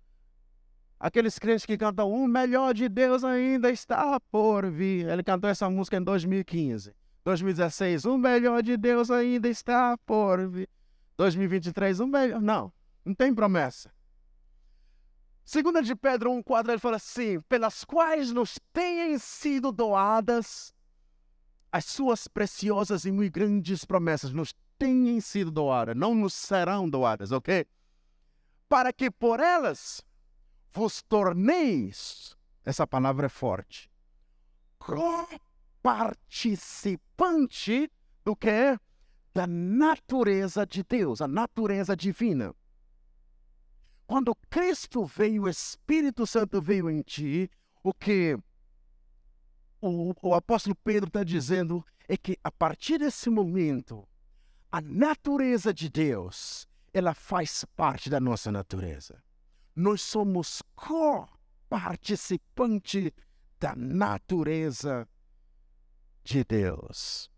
Aqueles 0.99 1.39
crentes 1.39 1.67
que 1.67 1.77
cantam 1.77 2.11
O 2.11 2.27
melhor 2.27 2.73
de 2.73 2.89
Deus 2.89 3.25
ainda 3.25 3.71
está 3.71 4.19
por 4.21 4.71
vir. 4.71 5.07
Ele 5.07 5.23
cantou 5.23 5.51
essa 5.51 5.69
música 5.69 5.99
em 5.99 6.03
2015. 6.03 6.95
2016, 7.23 8.07
o 8.07 8.17
melhor 8.17 8.63
de 8.63 8.79
Deus 8.79 9.11
ainda 9.11 9.51
está 9.51 9.99
por 10.07 10.49
vir. 10.49 10.71
2023, 11.19 12.01
o 12.01 12.07
melhor... 12.07 12.41
Não. 12.41 12.73
Não 13.05 13.15
tem 13.15 13.35
promessa. 13.35 13.93
Segunda 15.45 15.83
de 15.83 15.95
Pedro 15.95 16.31
1,4 16.31 16.71
ele 16.71 16.79
fala 16.79 16.97
assim: 16.97 17.41
pelas 17.43 17.85
quais 17.85 18.33
nos 18.33 18.59
têm 18.73 19.19
sido 19.19 19.71
doadas 19.71 20.73
as 21.71 21.85
suas 21.85 22.27
preciosas 22.29 23.05
e 23.05 23.11
muito 23.11 23.33
grandes 23.33 23.85
promessas, 23.85 24.33
nos 24.33 24.55
têm 24.79 25.21
sido 25.21 25.51
doadas, 25.51 25.97
não 25.97 26.15
nos 26.15 26.33
serão 26.33 26.89
doadas, 26.89 27.33
ok? 27.33 27.67
Para 28.69 28.93
que 28.93 29.11
por 29.11 29.41
elas 29.41 30.01
vos 30.73 31.03
torneis, 31.03 32.37
essa 32.65 32.87
palavra 32.87 33.27
é 33.27 33.29
forte, 33.29 33.91
participante 35.83 37.91
do 38.25 38.37
que 38.37 38.49
é? 38.49 38.79
Da 39.35 39.47
natureza 39.47 40.65
de 40.65 40.85
Deus, 40.85 41.21
a 41.21 41.27
natureza 41.27 41.97
divina. 41.97 42.55
Quando 44.07 44.35
Cristo 44.51 45.05
veio, 45.05 45.45
o 45.45 45.49
Espírito 45.49 46.27
Santo 46.27 46.61
veio 46.61 46.91
em 46.91 47.01
ti, 47.03 47.49
o 47.83 47.93
que 47.93 48.39
o, 49.81 50.15
o 50.23 50.35
apóstolo 50.35 50.77
Pedro 50.77 51.09
está 51.09 51.25
dizendo 51.25 51.85
é 52.09 52.17
que 52.17 52.39
a 52.43 52.51
partir 52.51 52.99
desse 52.99 53.29
momento, 53.31 54.09
a 54.71 54.81
natureza 54.81 55.73
de 55.73 55.89
Deus, 55.89 56.69
ela 56.93 57.15
faz 57.15 57.65
parte 57.77 58.11
da 58.11 58.21
nossa 58.21 58.53
natureza. 58.53 59.23
Nós 59.75 60.03
somos 60.03 60.63
co-participantes 60.77 63.11
da 63.59 63.75
natureza 63.75 65.09
de 66.23 66.45
Deus. 66.45 67.34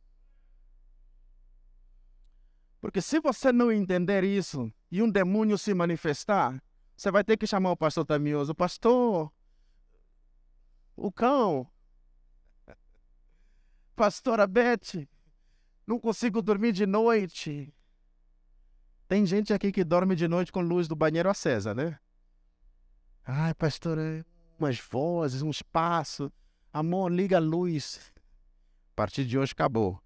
Porque 2.87 3.03
se 3.03 3.19
você 3.19 3.51
não 3.51 3.73
entender 3.73 4.23
isso 4.23 4.73
e 4.93 5.03
um 5.03 5.11
demônio 5.11 5.59
se 5.59 5.75
manifestar, 5.75 6.63
você 6.97 7.11
vai 7.11 7.25
ter 7.25 7.37
que 7.37 7.45
chamar 7.45 7.73
o 7.73 7.77
pastor 7.77 8.05
Tamioso. 8.05 8.55
Pastor, 8.55 9.33
o 10.95 11.11
cão. 11.11 11.69
Pastora 13.97 14.47
Beth, 14.47 15.05
não 15.85 15.99
consigo 15.99 16.41
dormir 16.41 16.71
de 16.71 16.87
noite. 16.87 17.75
Tem 19.09 19.27
gente 19.27 19.53
aqui 19.53 19.73
que 19.73 19.83
dorme 19.83 20.15
de 20.15 20.29
noite 20.29 20.53
com 20.53 20.61
luz 20.61 20.87
do 20.87 20.95
banheiro 20.95 21.29
acesa, 21.29 21.75
né? 21.75 21.99
Ai, 23.25 23.53
pastor, 23.55 23.99
é 23.99 24.25
umas 24.61 24.79
vozes, 24.79 25.43
um 25.43 25.51
espaço. 25.51 26.33
Amor, 26.73 27.11
liga 27.11 27.39
a 27.39 27.41
luz. 27.41 28.13
A 28.93 28.95
partir 28.95 29.25
de 29.25 29.37
hoje 29.37 29.51
acabou. 29.51 30.01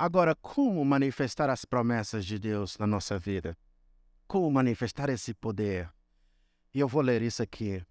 Agora, 0.00 0.32
como 0.36 0.84
manifestar 0.84 1.50
as 1.50 1.64
promessas 1.64 2.24
de 2.24 2.38
Deus 2.38 2.78
na 2.78 2.86
nossa 2.86 3.18
vida? 3.18 3.58
Como 4.28 4.48
manifestar 4.48 5.08
esse 5.08 5.34
poder? 5.34 5.92
E 6.72 6.78
eu 6.78 6.86
vou 6.86 7.02
ler 7.02 7.20
isso 7.20 7.42
aqui. 7.42 7.84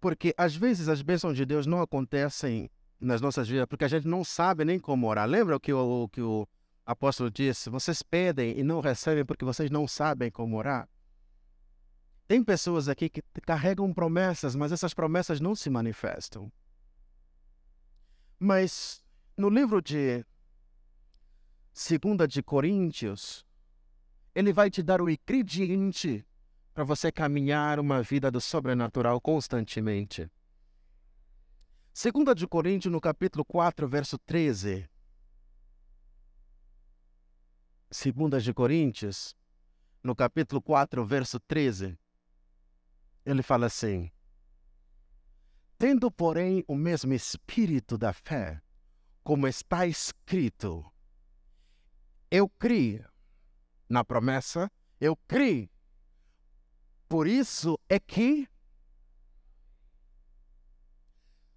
Porque 0.00 0.32
às 0.38 0.56
vezes 0.56 0.88
as 0.88 1.02
bênçãos 1.02 1.36
de 1.36 1.44
Deus 1.44 1.66
não 1.66 1.82
acontecem 1.82 2.70
nas 2.98 3.20
nossas 3.20 3.46
vidas, 3.46 3.66
porque 3.66 3.84
a 3.84 3.88
gente 3.88 4.08
não 4.08 4.24
sabe 4.24 4.64
nem 4.64 4.80
como 4.80 5.06
orar. 5.06 5.28
Lembra 5.28 5.56
o 5.56 5.60
que 5.60 5.74
o, 5.74 6.04
o 6.04 6.08
que 6.08 6.22
o 6.22 6.48
apóstolo 6.86 7.30
disse? 7.30 7.68
Vocês 7.68 8.02
pedem 8.02 8.58
e 8.58 8.64
não 8.64 8.80
recebem 8.80 9.26
porque 9.26 9.44
vocês 9.44 9.70
não 9.70 9.86
sabem 9.86 10.30
como 10.30 10.56
orar. 10.56 10.88
Tem 12.28 12.44
pessoas 12.44 12.90
aqui 12.90 13.08
que 13.08 13.22
carregam 13.40 13.90
promessas, 13.94 14.54
mas 14.54 14.70
essas 14.70 14.92
promessas 14.92 15.40
não 15.40 15.54
se 15.54 15.70
manifestam. 15.70 16.52
Mas 18.38 19.02
no 19.34 19.48
livro 19.48 19.80
de 19.80 20.26
Segunda 21.72 22.28
de 22.28 22.42
Coríntios, 22.42 23.46
ele 24.34 24.52
vai 24.52 24.70
te 24.70 24.82
dar 24.82 25.00
o 25.00 25.08
ingrediente 25.08 26.22
para 26.74 26.84
você 26.84 27.10
caminhar 27.10 27.80
uma 27.80 28.02
vida 28.02 28.30
do 28.30 28.42
sobrenatural 28.42 29.18
constantemente. 29.22 30.30
Segunda 31.94 32.34
de 32.34 32.46
Coríntios, 32.46 32.92
no 32.92 33.00
capítulo 33.00 33.42
4, 33.42 33.88
verso 33.88 34.18
13. 34.18 34.86
Segunda 37.90 38.38
de 38.38 38.52
Coríntios, 38.52 39.34
no 40.02 40.14
capítulo 40.14 40.60
4, 40.60 41.06
verso 41.06 41.40
13. 41.40 41.98
Ele 43.28 43.42
fala 43.42 43.66
assim: 43.66 44.10
Tendo, 45.76 46.10
porém, 46.10 46.64
o 46.66 46.74
mesmo 46.74 47.12
espírito 47.12 47.98
da 47.98 48.10
fé, 48.10 48.62
como 49.22 49.46
está 49.46 49.86
escrito, 49.86 50.82
eu 52.30 52.48
criei 52.48 53.04
na 53.86 54.02
promessa, 54.02 54.72
eu 54.98 55.14
criei. 55.14 55.70
Por 57.06 57.26
isso 57.26 57.78
é 57.86 58.00
que 58.00 58.48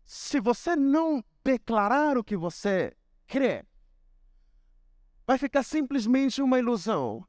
se 0.05 0.41
você 0.41 0.75
não 0.75 1.23
declarar 1.41 2.17
o 2.17 2.23
que 2.23 2.35
você 2.35 2.93
crê, 3.25 3.65
vai 5.25 5.37
ficar 5.37 5.63
simplesmente 5.63 6.41
uma 6.41 6.59
ilusão. 6.59 7.25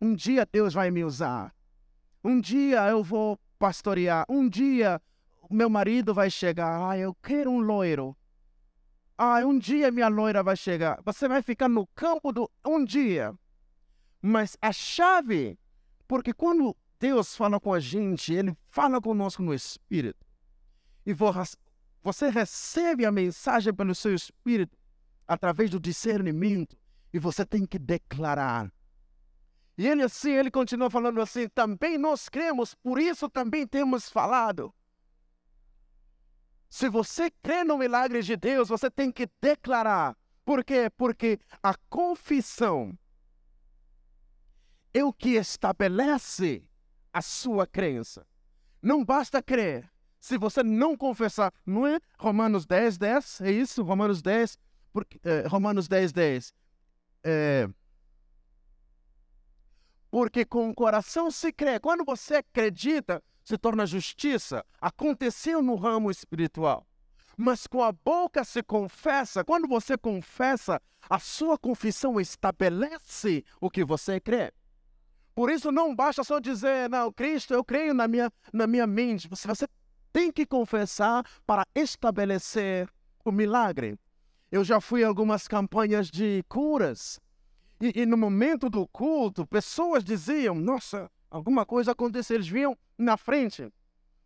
Um 0.00 0.14
dia 0.14 0.48
Deus 0.50 0.72
vai 0.72 0.90
me 0.90 1.04
usar. 1.04 1.54
Um 2.24 2.40
dia 2.40 2.88
eu 2.88 3.04
vou 3.04 3.38
pastorear. 3.64 4.26
Um 4.28 4.46
dia 4.46 5.00
meu 5.50 5.70
marido 5.70 6.12
vai 6.12 6.30
chegar. 6.30 6.90
Ah, 6.90 6.98
eu 6.98 7.14
quero 7.14 7.50
um 7.50 7.60
loiro. 7.60 8.14
Ah, 9.16 9.38
um 9.46 9.58
dia 9.58 9.90
minha 9.90 10.08
loira 10.08 10.42
vai 10.42 10.54
chegar. 10.54 11.00
Você 11.02 11.26
vai 11.26 11.40
ficar 11.40 11.68
no 11.68 11.86
campo 11.94 12.30
do 12.30 12.50
um 12.66 12.84
dia. 12.84 13.32
Mas 14.20 14.54
a 14.60 14.70
chave, 14.70 15.58
porque 16.06 16.34
quando 16.34 16.76
Deus 17.00 17.34
fala 17.34 17.58
com 17.58 17.72
a 17.72 17.80
gente, 17.80 18.34
Ele 18.34 18.54
fala 18.68 19.00
conosco 19.00 19.42
no 19.42 19.54
Espírito. 19.54 20.26
E 21.06 21.14
você 21.14 22.28
recebe 22.28 23.06
a 23.06 23.12
mensagem 23.12 23.72
pelo 23.72 23.94
seu 23.94 24.14
espírito 24.14 24.76
através 25.26 25.70
do 25.70 25.80
discernimento 25.80 26.76
e 27.14 27.18
você 27.18 27.46
tem 27.46 27.64
que 27.64 27.78
declarar. 27.78 28.70
E 29.76 29.88
ele 29.88 30.02
assim, 30.02 30.32
ele 30.32 30.50
continua 30.50 30.88
falando 30.88 31.20
assim, 31.20 31.48
também 31.48 31.98
nós 31.98 32.28
cremos, 32.28 32.74
por 32.74 32.98
isso 32.98 33.28
também 33.28 33.66
temos 33.66 34.08
falado. 34.08 34.72
Se 36.68 36.88
você 36.88 37.30
crê 37.42 37.64
no 37.64 37.78
milagre 37.78 38.22
de 38.22 38.36
Deus, 38.36 38.68
você 38.68 38.90
tem 38.90 39.10
que 39.10 39.28
declarar. 39.40 40.16
Por 40.44 40.64
quê? 40.64 40.90
Porque 40.96 41.38
a 41.62 41.74
confissão 41.88 42.96
é 44.92 45.04
o 45.04 45.12
que 45.12 45.30
estabelece 45.30 46.68
a 47.12 47.22
sua 47.22 47.66
crença. 47.66 48.26
Não 48.82 49.04
basta 49.04 49.42
crer, 49.42 49.90
se 50.24 50.38
você 50.38 50.62
não 50.62 50.96
confessar, 50.96 51.52
não 51.66 51.86
é 51.86 52.00
Romanos 52.18 52.64
10, 52.64 52.96
10? 52.96 53.40
É 53.42 53.50
isso? 53.50 53.82
Romanos 53.82 54.22
10, 54.22 54.58
porque, 54.90 55.20
é, 55.22 55.46
Romanos 55.46 55.86
10, 55.86 56.12
10. 56.12 56.54
É, 57.22 57.68
porque 60.14 60.44
com 60.44 60.70
o 60.70 60.74
coração 60.74 61.28
se 61.28 61.52
crê. 61.52 61.80
Quando 61.80 62.04
você 62.04 62.36
acredita, 62.36 63.20
se 63.42 63.58
torna 63.58 63.84
justiça. 63.84 64.64
Aconteceu 64.80 65.60
no 65.60 65.74
ramo 65.74 66.08
espiritual. 66.08 66.86
Mas 67.36 67.66
com 67.66 67.82
a 67.82 67.90
boca 67.90 68.44
se 68.44 68.62
confessa. 68.62 69.42
Quando 69.42 69.66
você 69.66 69.98
confessa, 69.98 70.80
a 71.10 71.18
sua 71.18 71.58
confissão 71.58 72.20
estabelece 72.20 73.44
o 73.60 73.68
que 73.68 73.84
você 73.84 74.20
crê. 74.20 74.52
Por 75.34 75.50
isso 75.50 75.72
não 75.72 75.92
basta 75.92 76.22
só 76.22 76.38
dizer, 76.38 76.88
não, 76.88 77.12
Cristo, 77.12 77.52
eu 77.52 77.64
creio 77.64 77.92
na 77.92 78.06
minha, 78.06 78.32
na 78.52 78.68
minha 78.68 78.86
mente. 78.86 79.26
Você, 79.26 79.48
você 79.48 79.66
tem 80.12 80.30
que 80.30 80.46
confessar 80.46 81.26
para 81.44 81.66
estabelecer 81.74 82.88
o 83.24 83.32
milagre. 83.32 83.98
Eu 84.48 84.62
já 84.62 84.80
fui 84.80 85.02
a 85.02 85.08
algumas 85.08 85.48
campanhas 85.48 86.08
de 86.08 86.44
curas. 86.48 87.18
E, 87.84 88.00
e, 88.00 88.06
no 88.06 88.16
momento 88.16 88.70
do 88.70 88.88
culto, 88.88 89.46
pessoas 89.46 90.02
diziam: 90.02 90.54
Nossa, 90.54 91.10
alguma 91.30 91.66
coisa 91.66 91.92
aconteceu. 91.92 92.36
Eles 92.36 92.48
vinham 92.48 92.74
na 92.96 93.18
frente. 93.18 93.70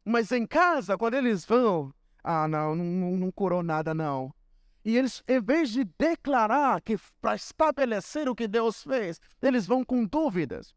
Mas 0.05 0.31
em 0.31 0.47
casa, 0.47 0.97
quando 0.97 1.15
eles 1.15 1.45
vão, 1.45 1.93
ah, 2.23 2.47
não, 2.47 2.77
não, 2.77 3.17
não 3.17 3.33
curou 3.33 3.65
nada, 3.65 3.93
não. 3.93 4.33
E 4.85 4.97
eles, 4.97 5.25
em 5.27 5.41
vez 5.41 5.71
de 5.71 5.83
declarar 5.99 6.81
que 6.81 6.97
para 7.21 7.35
estabelecer 7.35 8.29
o 8.29 8.35
que 8.35 8.47
Deus 8.47 8.85
fez, 8.85 9.21
eles 9.43 9.67
vão 9.67 9.85
com 9.85 10.05
dúvidas. 10.05 10.73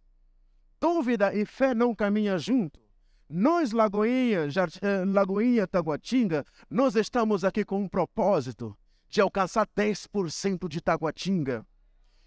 Dúvida 0.79 1.35
e 1.35 1.45
fé 1.45 1.75
não 1.75 1.93
caminham 1.93 2.39
junto. 2.39 2.79
Nós, 3.29 3.71
Lagoinha, 3.71 4.47
eh, 4.81 5.05
Lagoinha 5.05 5.67
Taguatinga, 5.67 6.43
nós 6.67 6.95
estamos 6.95 7.43
aqui 7.43 7.63
com 7.63 7.79
um 7.79 7.87
propósito 7.87 8.75
de 9.07 9.21
alcançar 9.21 9.67
10% 9.67 10.67
de 10.67 10.81
Taguatinga. 10.81 11.63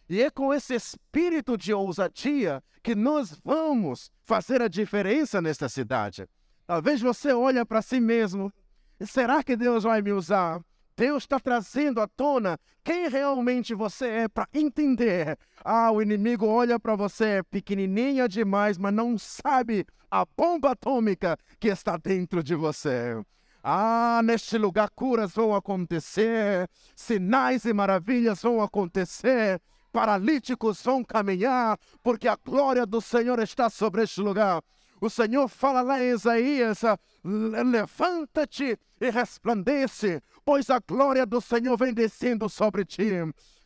E 0.08 0.22
é 0.22 0.30
com 0.30 0.52
esse 0.52 0.74
espírito 0.74 1.56
de 1.56 1.72
ousadia 1.72 2.62
que 2.82 2.94
nós 2.94 3.40
vamos 3.42 4.10
fazer 4.22 4.60
a 4.60 4.68
diferença 4.68 5.40
nesta 5.40 5.68
cidade. 5.68 6.28
Talvez 6.66 7.00
você 7.00 7.32
olhe 7.32 7.64
para 7.64 7.80
si 7.80 8.00
mesmo. 8.00 8.52
Será 9.00 9.42
que 9.42 9.56
Deus 9.56 9.84
vai 9.84 10.02
me 10.02 10.12
usar? 10.12 10.60
Deus 10.96 11.24
está 11.24 11.40
trazendo 11.40 12.00
à 12.00 12.06
tona 12.06 12.58
quem 12.84 13.08
realmente 13.08 13.74
você 13.74 14.06
é 14.06 14.28
para 14.28 14.48
entender. 14.52 15.36
Ah, 15.64 15.90
o 15.90 16.00
inimigo 16.00 16.46
olha 16.46 16.78
para 16.78 16.94
você 16.94 17.42
pequenininha 17.50 18.28
demais, 18.28 18.78
mas 18.78 18.94
não 18.94 19.18
sabe 19.18 19.84
a 20.10 20.24
bomba 20.24 20.70
atômica 20.72 21.36
que 21.58 21.68
está 21.68 21.96
dentro 21.96 22.42
de 22.42 22.54
você. 22.54 23.20
Ah, 23.62 24.20
neste 24.22 24.58
lugar 24.58 24.90
curas 24.90 25.32
vão 25.32 25.54
acontecer, 25.54 26.68
sinais 26.94 27.64
e 27.64 27.72
maravilhas 27.72 28.42
vão 28.42 28.62
acontecer, 28.62 29.60
paralíticos 29.94 30.82
vão 30.82 31.04
caminhar, 31.04 31.78
porque 32.02 32.26
a 32.26 32.36
glória 32.44 32.84
do 32.84 33.00
Senhor 33.00 33.38
está 33.38 33.70
sobre 33.70 34.02
este 34.02 34.20
lugar. 34.20 34.60
O 35.00 35.08
Senhor 35.08 35.46
fala 35.46 35.82
lá 35.82 36.02
em 36.02 36.10
Isaías: 36.10 36.80
levanta-te 37.22 38.76
e 39.00 39.10
resplandece, 39.10 40.20
pois 40.44 40.68
a 40.68 40.80
glória 40.80 41.24
do 41.24 41.40
Senhor 41.40 41.76
vem 41.76 41.94
descendo 41.94 42.48
sobre 42.48 42.84
ti. 42.84 43.08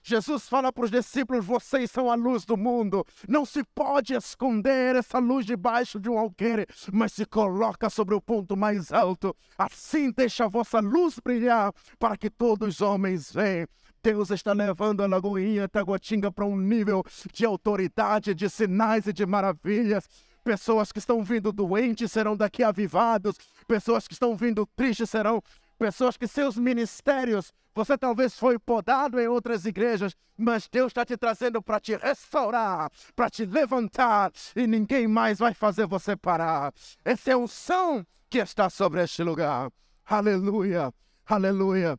Jesus 0.03 0.47
fala 0.47 0.71
para 0.71 0.85
os 0.85 0.91
discípulos: 0.91 1.47
vocês 1.47 1.91
são 1.91 2.11
a 2.11 2.15
luz 2.15 2.45
do 2.45 2.59
mundo. 2.59 3.07
Não 3.27 3.47
se 3.47 3.65
pode 3.75 4.13
esconder 4.13 4.97
essa 4.97 5.19
luz 5.19 5.47
debaixo 5.47 5.99
de 5.99 6.11
um 6.11 6.19
alqueire, 6.19 6.67
mas 6.93 7.15
se 7.15 7.25
coloca 7.25 7.89
sobre 7.89 8.15
o 8.15 8.21
ponto 8.21 8.55
mais 8.55 8.93
alto. 8.93 9.35
Assim 9.57 10.11
deixa 10.11 10.45
a 10.45 10.49
vossa 10.49 10.81
luz 10.81 11.19
brilhar, 11.25 11.73
para 11.99 12.19
que 12.19 12.29
todos 12.29 12.69
os 12.75 12.81
homens 12.83 13.33
vejam. 13.33 13.67
Deus 14.09 14.31
está 14.31 14.55
levando 14.55 15.03
a 15.03 15.07
Lagoinha 15.07 15.69
Taguatinga 15.69 16.33
para 16.33 16.47
um 16.47 16.57
nível 16.57 17.05
de 17.31 17.45
autoridade, 17.45 18.35
de 18.35 18.49
sinais 18.49 19.07
e 19.07 19.13
de 19.13 19.27
maravilhas. 19.27 20.09
Pessoas 20.43 20.91
que 20.91 20.99
estão 20.99 21.23
vindo 21.23 21.53
doentes 21.53 22.11
serão 22.11 22.35
daqui 22.35 22.65
avivados. 22.65 23.37
Pessoas 23.67 24.09
que 24.09 24.15
estão 24.15 24.35
vindo 24.35 24.65
tristes 24.75 25.11
serão. 25.11 25.43
Pessoas 25.79 26.17
que 26.17 26.27
seus 26.27 26.57
ministérios, 26.57 27.53
você 27.75 27.99
talvez 27.99 28.35
foi 28.39 28.59
podado 28.59 29.21
em 29.21 29.29
outras 29.29 29.67
igrejas, 29.67 30.17
mas 30.39 30.67
Deus 30.73 30.87
está 30.87 31.05
te 31.05 31.19
trazendo 31.19 31.61
para 31.61 31.79
te 31.79 31.95
restaurar, 31.95 32.91
para 33.15 33.29
te 33.29 33.45
levantar, 33.45 34.33
e 34.57 34.67
ninguém 34.67 35.07
mais 35.07 35.39
vai 35.39 35.53
fazer 35.53 35.87
você 35.87 36.17
parar. 36.17 36.73
Essa 37.05 37.33
é 37.33 37.35
a 37.35 37.39
unção 37.39 38.07
que 38.31 38.39
está 38.39 38.71
sobre 38.71 39.03
este 39.03 39.23
lugar. 39.23 39.71
Aleluia, 40.07 40.95
aleluia. 41.27 41.99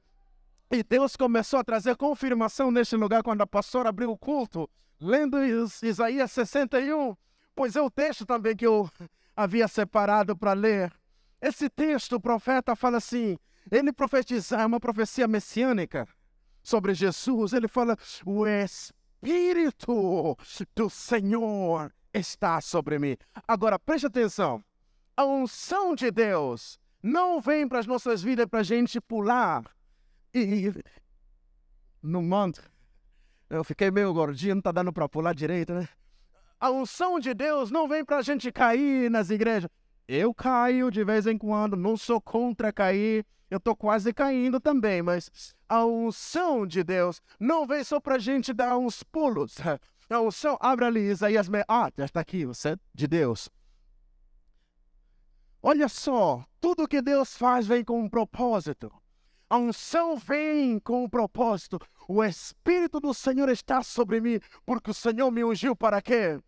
E 0.72 0.84
Deus 0.84 1.16
começou 1.16 1.60
a 1.60 1.64
trazer 1.64 1.96
confirmação 1.96 2.70
neste 2.72 2.96
lugar 2.96 3.24
quando 3.24 3.42
a 3.42 3.48
pastora 3.48 3.90
abriu 3.90 4.12
o 4.12 4.18
culto, 4.18 4.70
lendo 5.00 5.38
Isaías 5.84 6.32
61 6.32 7.16
pois 7.60 7.76
é 7.76 7.82
o 7.82 7.92
texto 7.92 8.26
também 8.26 8.56
que 8.56 8.66
eu 8.66 8.90
havia 9.36 9.68
separado 9.68 10.34
para 10.34 10.54
ler. 10.54 10.94
Esse 11.42 11.70
texto, 11.70 12.14
o 12.14 12.22
profeta 12.22 12.74
fala 12.74 13.00
assim: 13.00 13.38
ele 13.70 13.92
profetiza, 13.92 14.56
é 14.56 14.66
uma 14.66 14.80
profecia 14.80 15.28
messiânica 15.28 16.08
sobre 16.64 16.94
Jesus. 16.94 17.52
Ele 17.52 17.68
fala: 17.68 17.98
o 18.26 18.48
Espírito 18.48 20.38
do 20.74 20.90
Senhor 20.90 21.94
está 22.14 22.62
sobre 22.62 22.98
mim. 22.98 23.18
Agora 23.46 23.78
preste 23.78 24.08
atenção: 24.08 24.64
a 25.18 25.26
unção 25.26 25.96
de 25.96 26.10
Deus 26.12 26.80
não 27.04 27.42
vem 27.42 27.68
para 27.68 27.80
as 27.80 27.88
nossas 27.88 28.24
vidas 28.24 28.46
para 28.46 28.62
a 28.62 28.64
gente 28.64 29.02
pular 29.02 29.66
e 30.34 30.72
no 32.02 32.22
monte. 32.22 32.62
Eu 33.50 33.64
fiquei 33.64 33.90
meio 33.90 34.14
gordinho, 34.14 34.56
não 34.56 34.60
está 34.60 34.72
dando 34.72 34.94
para 34.94 35.10
pular 35.10 35.34
direito, 35.34 35.74
né? 35.74 35.90
A 36.60 36.70
unção 36.70 37.20
de 37.20 37.34
Deus 37.34 37.72
não 37.72 37.88
vem 37.88 38.04
para 38.04 38.18
a 38.18 38.22
gente 38.22 38.52
cair 38.52 39.10
nas 39.10 39.30
igrejas. 39.30 39.70
Eu 40.08 40.34
caio 40.34 40.92
de 40.92 41.04
vez 41.04 41.26
em 41.26 41.38
quando, 41.38 41.76
não 41.76 41.96
sou 41.96 42.20
contra 42.20 42.74
cair, 42.74 43.26
eu 43.50 43.58
estou 43.58 43.76
quase 43.76 44.14
caindo 44.14 44.60
também, 44.60 45.02
mas 45.02 45.56
a 45.68 45.86
unção 45.86 46.68
de 46.68 46.84
Deus 46.84 47.22
não 47.40 47.66
vem 47.66 47.84
só 47.84 48.00
para 48.00 48.16
a 48.16 48.20
gente 48.20 48.54
dar 48.54 48.78
uns 48.78 49.04
pulos. 49.04 49.56
A 50.10 50.20
unção, 50.22 50.58
abre 50.60 50.86
ali 50.86 51.02
Isaías, 51.02 51.48
ah, 51.68 51.92
já 51.96 52.06
está 52.06 52.20
aqui, 52.20 52.44
você 52.44 52.70
é 52.70 52.78
de 52.94 53.08
Deus. 53.08 53.48
Olha 55.62 55.88
só, 55.88 56.44
tudo 56.60 56.88
que 56.88 57.02
Deus 57.02 57.38
faz 57.38 57.68
vem 57.68 57.84
com 57.84 58.02
um 58.02 58.10
propósito. 58.10 58.92
A 59.50 59.58
unção 59.58 60.16
vem 60.16 60.78
com 60.80 61.04
um 61.04 61.10
propósito. 61.10 61.80
O 62.08 62.24
Espírito 62.24 63.00
do 63.00 63.14
Senhor 63.14 63.50
está 63.50 63.82
sobre 63.82 64.22
mim, 64.22 64.40
porque 64.66 64.92
o 64.92 64.94
Senhor 64.94 65.32
me 65.32 65.44
ungiu 65.44 65.76
para 65.76 66.02
quê? 66.02 66.40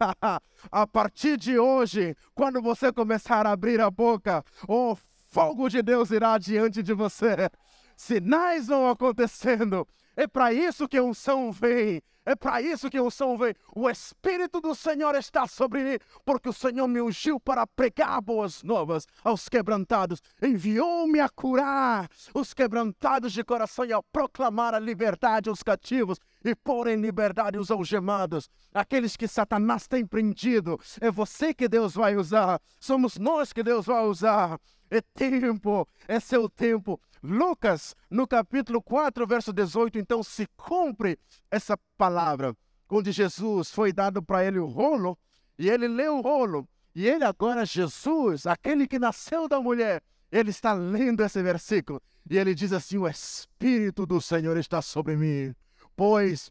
a 0.70 0.86
partir 0.86 1.36
de 1.36 1.58
hoje, 1.58 2.16
quando 2.34 2.60
você 2.60 2.92
começar 2.92 3.46
a 3.46 3.52
abrir 3.52 3.80
a 3.80 3.88
boca, 3.88 4.44
o 4.68 4.96
fogo 5.28 5.68
de 5.68 5.80
Deus 5.80 6.10
irá 6.10 6.36
diante 6.38 6.82
de 6.82 6.92
você. 6.92 7.48
Sinais 7.96 8.66
vão 8.66 8.88
acontecendo. 8.88 9.86
É 10.16 10.26
para 10.26 10.52
isso 10.52 10.88
que 10.88 10.98
a 10.98 11.02
unção 11.04 11.52
vem. 11.52 12.02
É 12.24 12.36
para 12.36 12.62
isso 12.62 12.88
que 12.88 13.00
o 13.00 13.10
som 13.10 13.36
vem. 13.36 13.54
O 13.74 13.90
Espírito 13.90 14.60
do 14.60 14.74
Senhor 14.74 15.14
está 15.16 15.46
sobre 15.48 15.82
mim, 15.82 15.98
porque 16.24 16.48
o 16.48 16.52
Senhor 16.52 16.86
me 16.86 17.02
ungiu 17.02 17.40
para 17.40 17.66
pregar 17.66 18.20
boas 18.20 18.62
novas 18.62 19.06
aos 19.24 19.48
quebrantados. 19.48 20.22
Enviou-me 20.40 21.18
a 21.18 21.28
curar 21.28 22.08
os 22.32 22.54
quebrantados 22.54 23.32
de 23.32 23.42
coração 23.42 23.84
e 23.84 23.92
a 23.92 24.02
proclamar 24.02 24.74
a 24.74 24.78
liberdade 24.78 25.48
aos 25.48 25.62
cativos 25.62 26.18
e 26.44 26.54
pôr 26.54 26.88
em 26.88 27.00
liberdade 27.00 27.58
os 27.58 27.70
algemados, 27.70 28.48
aqueles 28.72 29.16
que 29.16 29.26
Satanás 29.26 29.88
tem 29.88 30.06
prendido. 30.06 30.78
É 31.00 31.10
você 31.10 31.52
que 31.52 31.68
Deus 31.68 31.94
vai 31.94 32.16
usar. 32.16 32.60
Somos 32.78 33.18
nós 33.18 33.52
que 33.52 33.62
Deus 33.62 33.86
vai 33.86 34.04
usar. 34.04 34.60
É 34.90 35.00
tempo, 35.00 35.88
é 36.06 36.20
seu 36.20 36.48
tempo. 36.48 37.00
Lucas, 37.22 37.94
no 38.10 38.26
capítulo 38.26 38.82
4, 38.82 39.24
verso 39.26 39.52
18, 39.52 39.96
então 39.96 40.22
se 40.24 40.46
cumpre 40.56 41.16
essa 41.50 41.78
palavra, 41.96 42.56
onde 42.90 43.12
Jesus 43.12 43.70
foi 43.70 43.92
dado 43.92 44.20
para 44.20 44.44
ele 44.44 44.58
o 44.58 44.66
rolo, 44.66 45.16
e 45.56 45.70
ele 45.70 45.86
leu 45.86 46.18
o 46.18 46.20
rolo, 46.20 46.68
e 46.94 47.06
ele 47.08 47.24
agora, 47.24 47.64
Jesus, 47.64 48.44
aquele 48.46 48.88
que 48.88 48.98
nasceu 48.98 49.48
da 49.48 49.60
mulher, 49.60 50.02
ele 50.32 50.50
está 50.50 50.72
lendo 50.72 51.22
esse 51.22 51.40
versículo, 51.42 52.02
e 52.28 52.36
ele 52.36 52.54
diz 52.54 52.72
assim: 52.72 52.98
O 52.98 53.06
Espírito 53.06 54.04
do 54.04 54.20
Senhor 54.20 54.56
está 54.56 54.82
sobre 54.82 55.16
mim, 55.16 55.54
pois 55.94 56.50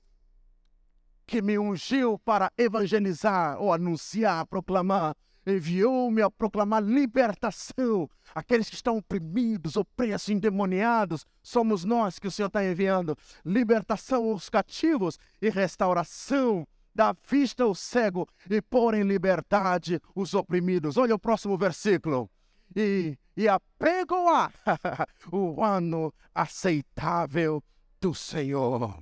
que 1.28 1.42
me 1.42 1.60
ungiu 1.60 2.18
para 2.20 2.52
evangelizar 2.58 3.62
ou 3.62 3.74
anunciar, 3.74 4.46
proclamar 4.48 5.16
enviou-me 5.46 6.22
a 6.22 6.30
proclamar 6.30 6.84
libertação. 6.84 8.10
Aqueles 8.34 8.70
que 8.70 8.76
estão 8.76 8.98
oprimidos, 8.98 9.76
opressos, 9.76 10.30
endemoniados, 10.30 11.26
somos 11.42 11.84
nós 11.84 12.20
que 12.20 12.28
o 12.28 12.32
Senhor 12.32 12.48
está 12.48 12.64
enviando. 12.64 13.18
Libertação 13.46 14.30
aos 14.30 14.50
cativos 14.50 15.18
e 15.42 15.50
restauração 15.50 16.68
da 16.94 17.16
vista 17.30 17.64
ao 17.64 17.74
cego 17.74 18.28
e 18.50 18.62
pôr 18.62 18.94
em 18.94 19.04
liberdade 19.04 20.00
os 20.16 20.34
oprimidos. 20.34 20.98
Olha 20.98 21.16
o 21.16 21.20
próximo 21.20 21.58
versículo. 21.58 22.30
E, 22.76 23.18
e 23.36 23.50
apregoar 23.50 24.54
o 25.32 25.64
ano 25.64 26.14
aceitável 26.34 27.64
do 28.00 28.14
Senhor. 28.14 28.98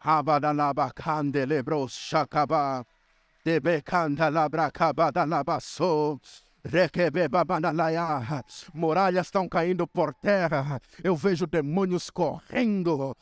Abadalabacande 0.00 1.44
lebros 1.44 1.92
shakaba. 3.46 3.46
Debecanda 3.46 4.28
labra 4.28 4.70
cabada 4.70 5.24
labaçou. 5.24 6.20
Muralhas 8.74 9.26
estão 9.26 9.48
caindo 9.48 9.86
por 9.86 10.12
terra. 10.14 10.80
Eu 11.02 11.14
vejo 11.14 11.46
demônios 11.46 12.10
correndo. 12.10 13.16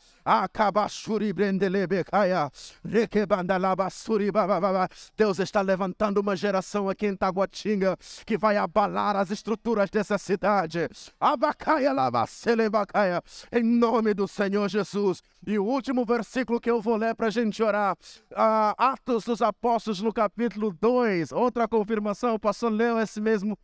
Deus 5.15 5.39
está 5.39 5.61
levantando 5.61 6.21
uma 6.21 6.35
geração 6.35 6.89
aqui 6.89 7.05
em 7.05 7.15
Taguatinga 7.15 7.95
que 8.25 8.35
vai 8.35 8.57
abalar 8.57 9.15
as 9.15 9.29
estruturas 9.29 9.91
dessa 9.91 10.17
cidade. 10.17 10.89
Em 13.51 13.63
nome 13.63 14.13
do 14.15 14.27
Senhor 14.27 14.67
Jesus. 14.67 15.21
E 15.47 15.59
o 15.59 15.63
último 15.63 16.05
versículo 16.05 16.59
que 16.59 16.71
eu 16.71 16.81
vou 16.81 16.95
ler 16.95 17.13
para 17.13 17.27
a 17.27 17.29
gente 17.29 17.61
orar. 17.61 17.95
Ah, 18.33 18.73
Atos 18.77 19.25
dos 19.25 19.41
Apóstolos 19.41 20.01
no 20.01 20.11
capítulo 20.11 20.73
2. 20.73 21.31
Outra 21.31 21.67
confirmação. 21.67 22.33
O 22.33 22.39
pastor 22.39 22.71
leu 22.71 22.99
esse 22.99 23.21
mesmo. 23.21 23.57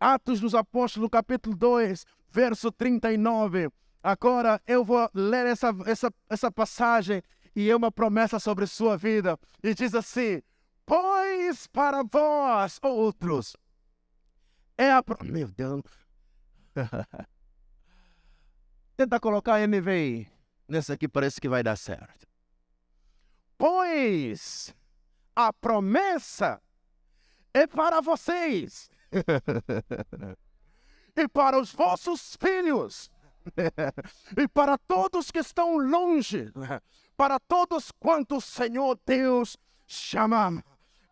Atos 0.00 0.40
dos 0.40 0.54
Apóstolos, 0.54 1.10
capítulo 1.10 1.56
2, 1.56 2.06
verso 2.30 2.72
39. 2.72 3.68
Agora 4.02 4.60
eu 4.66 4.84
vou 4.84 5.10
ler 5.12 5.46
essa, 5.46 5.74
essa, 5.84 6.12
essa 6.30 6.50
passagem 6.50 7.20
e 7.54 7.68
é 7.68 7.76
uma 7.76 7.90
promessa 7.90 8.38
sobre 8.38 8.66
sua 8.66 8.96
vida. 8.96 9.38
E 9.62 9.74
diz 9.74 9.94
assim: 9.94 10.40
Pois 10.86 11.66
para 11.66 12.02
vós 12.04 12.78
outros 12.82 13.56
é 14.78 14.92
a. 14.92 15.04
Meu 15.24 15.48
Deus. 15.48 15.82
Tenta 18.96 19.20
colocar 19.20 19.66
NVI. 19.66 20.37
Nessa 20.68 20.94
aqui 20.94 21.08
parece 21.08 21.40
que 21.40 21.48
vai 21.48 21.62
dar 21.62 21.76
certo. 21.76 22.26
Pois 23.56 24.74
a 25.34 25.52
promessa 25.52 26.60
é 27.54 27.66
para 27.66 28.00
vocês 28.00 28.90
e 31.16 31.28
para 31.28 31.58
os 31.58 31.72
vossos 31.72 32.36
filhos 32.40 33.10
e 34.36 34.48
para 34.48 34.76
todos 34.78 35.30
que 35.30 35.38
estão 35.38 35.78
longe, 35.78 36.52
para 37.16 37.38
todos 37.40 37.90
quantos 37.98 38.44
Senhor 38.44 38.98
Deus 39.06 39.56
chama. 39.86 40.62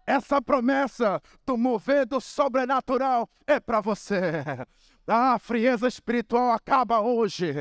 Essa 0.07 0.41
promessa 0.41 1.21
do 1.45 1.57
mover 1.57 2.07
do 2.07 2.21
sobrenatural 2.21 3.29
é 3.47 3.59
para 3.59 3.81
você. 3.81 4.45
A 5.09 5.39
frieza 5.39 5.89
espiritual 5.89 6.53
acaba 6.53 7.01
hoje. 7.01 7.53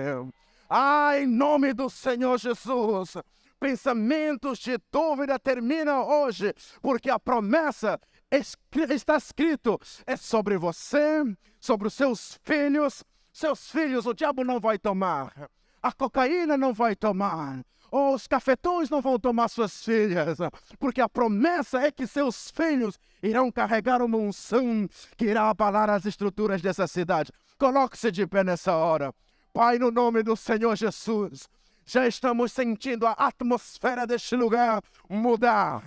Ah, 0.78 1.18
em 1.18 1.26
nome 1.26 1.74
do 1.74 1.90
Senhor 1.90 2.38
Jesus. 2.38 3.16
Pensamentos 3.58 4.60
de 4.60 4.78
dúvida 4.92 5.40
terminam 5.40 6.06
hoje, 6.06 6.54
porque 6.82 7.10
a 7.10 7.18
promessa 7.18 7.98
está 8.30 9.16
escrito 9.16 9.80
é 10.06 10.18
sobre 10.18 10.58
você, 10.58 11.24
sobre 11.62 11.88
os 11.88 11.94
seus 11.94 12.38
filhos, 12.44 13.06
seus 13.32 13.72
filhos 13.72 14.06
o 14.06 14.14
diabo 14.14 14.44
não 14.44 14.60
vai 14.60 14.78
tomar. 14.78 15.50
A 15.82 15.94
cocaína 15.94 16.58
não 16.58 16.74
vai 16.74 16.94
tomar. 16.94 17.64
Os 17.90 18.28
cafetões 18.28 18.90
não 18.90 19.02
vão 19.02 19.18
tomar 19.18 19.48
suas 19.48 19.82
filhas. 19.82 20.40
Porque 20.78 21.00
a 21.00 21.08
promessa 21.08 21.80
é 21.80 21.90
que 21.90 22.06
seus 22.06 22.52
filhos 22.52 23.00
irão 23.24 23.50
carregar 23.50 24.02
uma 24.02 24.18
unção 24.18 24.90
que 25.16 25.24
irá 25.24 25.50
abalar 25.50 25.90
as 25.90 26.06
estruturas 26.06 26.62
dessa 26.62 26.86
cidade. 26.86 27.32
Coloque-se 27.58 28.12
de 28.12 28.28
pé 28.28 28.44
nessa 28.44 28.76
hora. 28.76 29.14
Pai, 29.56 29.80
no 29.80 29.90
nome 29.90 30.22
do 30.22 30.36
Senhor 30.36 30.76
Jesus, 30.76 31.48
já 31.86 32.06
estamos 32.06 32.52
sentindo 32.52 33.08
a 33.08 33.14
atmosfera 33.14 34.06
deste 34.06 34.36
lugar 34.36 34.84
mudar, 35.10 35.82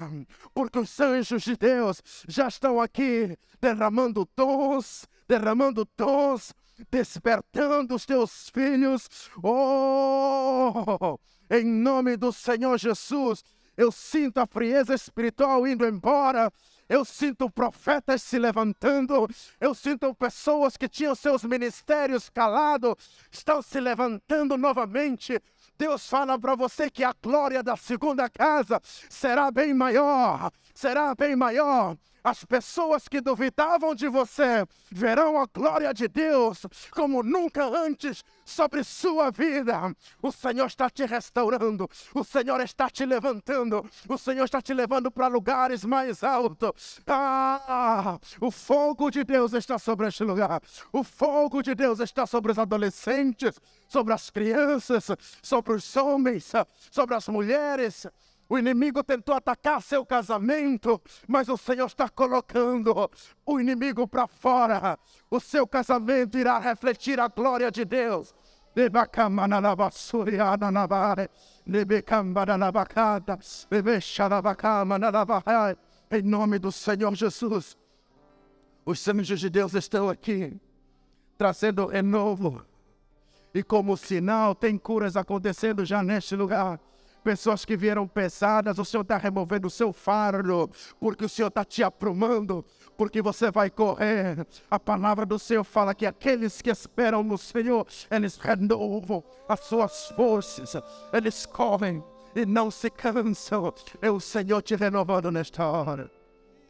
porque 0.55 0.79
os 0.79 0.99
anjos 0.99 1.43
de 1.43 1.55
Deus 1.55 2.03
já 2.27 2.49
estão 2.49 2.81
aqui 2.81 3.37
derramando 3.61 4.27
dons, 4.35 5.07
derramando 5.29 5.87
dons 5.99 6.55
despertando 6.91 7.95
os 7.95 8.07
teus 8.07 8.49
filhos. 8.49 9.07
Oh, 9.43 11.19
em 11.51 11.67
nome 11.67 12.17
do 12.17 12.33
Senhor 12.33 12.79
Jesus, 12.79 13.45
eu 13.77 13.93
sinto 13.93 14.39
a 14.39 14.47
frieza 14.47 14.95
espiritual 14.95 15.67
indo 15.67 15.87
embora. 15.87 16.51
Eu 16.89 17.05
sinto 17.05 17.51
profetas 17.51 18.23
se 18.23 18.39
levantando. 18.39 19.29
Eu 19.61 19.75
sinto 19.75 20.15
pessoas 20.15 20.77
que 20.77 20.89
tinham 20.89 21.15
seus 21.15 21.45
ministérios 21.45 22.31
calados, 22.31 22.95
estão 23.31 23.61
se 23.61 23.79
levantando 23.79 24.57
novamente. 24.57 25.41
Deus 25.77 26.09
fala 26.09 26.39
para 26.39 26.57
você 26.57 26.91
que 26.91 27.05
a 27.05 27.15
glória 27.23 27.63
da 27.63 27.77
segunda 27.77 28.29
casa 28.29 28.81
será 29.09 29.51
bem 29.51 29.73
maior, 29.73 30.51
será 30.75 31.15
bem 31.15 31.37
maior. 31.37 31.97
As 32.23 32.45
pessoas 32.45 33.09
que 33.09 33.21
duvidavam 33.21 33.95
de 33.95 34.09
você 34.09 34.67
verão 34.91 35.41
a 35.41 35.47
glória 35.47 35.93
de 35.95 36.09
Deus 36.09 36.67
como 36.91 37.23
nunca 37.23 37.65
antes 37.65 38.25
sobre 38.45 38.83
sua 38.83 39.31
vida. 39.31 39.95
O 40.23 40.33
Senhor 40.33 40.67
está 40.67 40.91
te 40.91 41.05
restaurando, 41.05 41.89
o 42.15 42.25
Senhor 42.25 42.61
está 42.61 42.89
te 42.91 43.05
levantando, 43.05 43.89
o 44.09 44.19
Senhor 44.19 44.45
está 44.45 44.61
te 44.61 44.75
levando 44.75 45.11
para 45.11 45.29
lugares 45.29 45.85
mais 45.85 46.25
altos. 46.25 47.01
Ah, 47.07 48.19
o 48.41 48.51
fogo 48.51 49.11
de 49.11 49.25
Deus 49.25 49.53
está 49.53 49.79
sobre 49.79 50.09
este 50.09 50.25
lugar. 50.25 50.61
O 50.93 51.05
fogo 51.05 51.63
de 51.63 51.75
Deus 51.75 52.01
está 52.01 52.27
sobre 52.27 52.53
os 52.53 52.59
adolescentes, 52.59 53.61
sobre 53.89 54.13
as 54.13 54.31
crianças, 54.31 55.07
sobre 55.43 55.73
os 55.73 55.97
homens, 55.97 56.53
sobre 56.91 57.15
as 57.15 57.29
mulheres. 57.29 58.07
O 58.49 58.59
inimigo 58.59 59.05
tentou 59.05 59.35
atacar 59.35 59.83
seu 59.83 60.07
casamento, 60.07 61.01
mas 61.27 61.51
o 61.51 61.57
Senhor 61.59 61.87
está 61.87 62.09
colocando 62.09 63.11
o 63.45 63.61
inimigo 63.61 64.09
para 64.09 64.27
fora. 64.27 64.99
O 65.31 65.39
seu 65.39 65.67
casamento 65.67 66.39
irá 66.39 66.59
refletir 66.59 67.21
a 67.21 67.29
glória 67.29 67.71
de 67.71 67.85
Deus. 67.85 68.35
Em 76.11 76.23
nome 76.23 76.59
do 76.59 76.73
Senhor 76.73 77.15
Jesus, 77.15 77.77
os 78.87 79.09
anjos 79.09 79.41
de 79.41 79.51
Deus 79.51 79.75
estão 79.75 80.09
aqui, 80.09 80.59
trazendo 81.37 81.85
renovo. 81.87 82.65
E 83.53 83.63
como 83.63 83.95
sinal, 83.95 84.55
tem 84.55 84.79
curas 84.79 85.19
acontecendo 85.19 85.85
já 85.85 86.03
neste 86.03 86.35
lugar 86.35 86.81
pessoas 87.23 87.65
que 87.65 87.77
vieram 87.77 88.07
pesadas, 88.07 88.79
o 88.79 88.85
Senhor 88.85 89.03
está 89.03 89.17
removendo 89.17 89.67
o 89.67 89.71
seu 89.71 89.93
fardo, 89.93 90.71
porque 90.99 91.25
o 91.25 91.29
Senhor 91.29 91.49
está 91.49 91.65
te 91.65 91.83
aprumando, 91.83 92.65
porque 92.97 93.21
você 93.21 93.51
vai 93.51 93.71
correr. 93.71 94.47
A 94.71 94.79
palavra 94.79 95.27
do 95.27 95.39
Senhor 95.39 95.65
fala 95.65 95.95
que 95.95 96.07
aqueles 96.07 96.63
que 96.63 96.71
esperam 96.71 97.23
no 97.23 97.37
Senhor, 97.39 97.87
eles 98.11 98.37
renovam 98.37 99.23
as 99.49 99.61
suas 99.61 100.09
forças, 100.17 100.75
eles 101.13 101.47
correm 101.47 102.03
e 102.35 102.47
não 102.47 102.71
se 102.71 102.91
cansam. 102.91 103.73
É 104.01 104.11
o 104.11 104.21
Senhor 104.21 104.63
te 104.63 104.75
renovando 104.75 105.31
nesta 105.31 105.67
hora. 105.67 106.11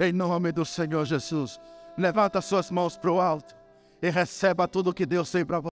Em 0.00 0.12
nome 0.12 0.52
do 0.52 0.64
Senhor 0.64 1.04
Jesus, 1.04 1.60
levanta 1.96 2.40
suas 2.40 2.70
mãos 2.70 2.96
para 2.96 3.10
o 3.10 3.20
alto 3.20 3.56
e 4.00 4.08
receba 4.10 4.68
tudo 4.68 4.94
que 4.94 5.04
Deus 5.04 5.30
tem 5.30 5.44
para 5.44 5.58
você. 5.58 5.66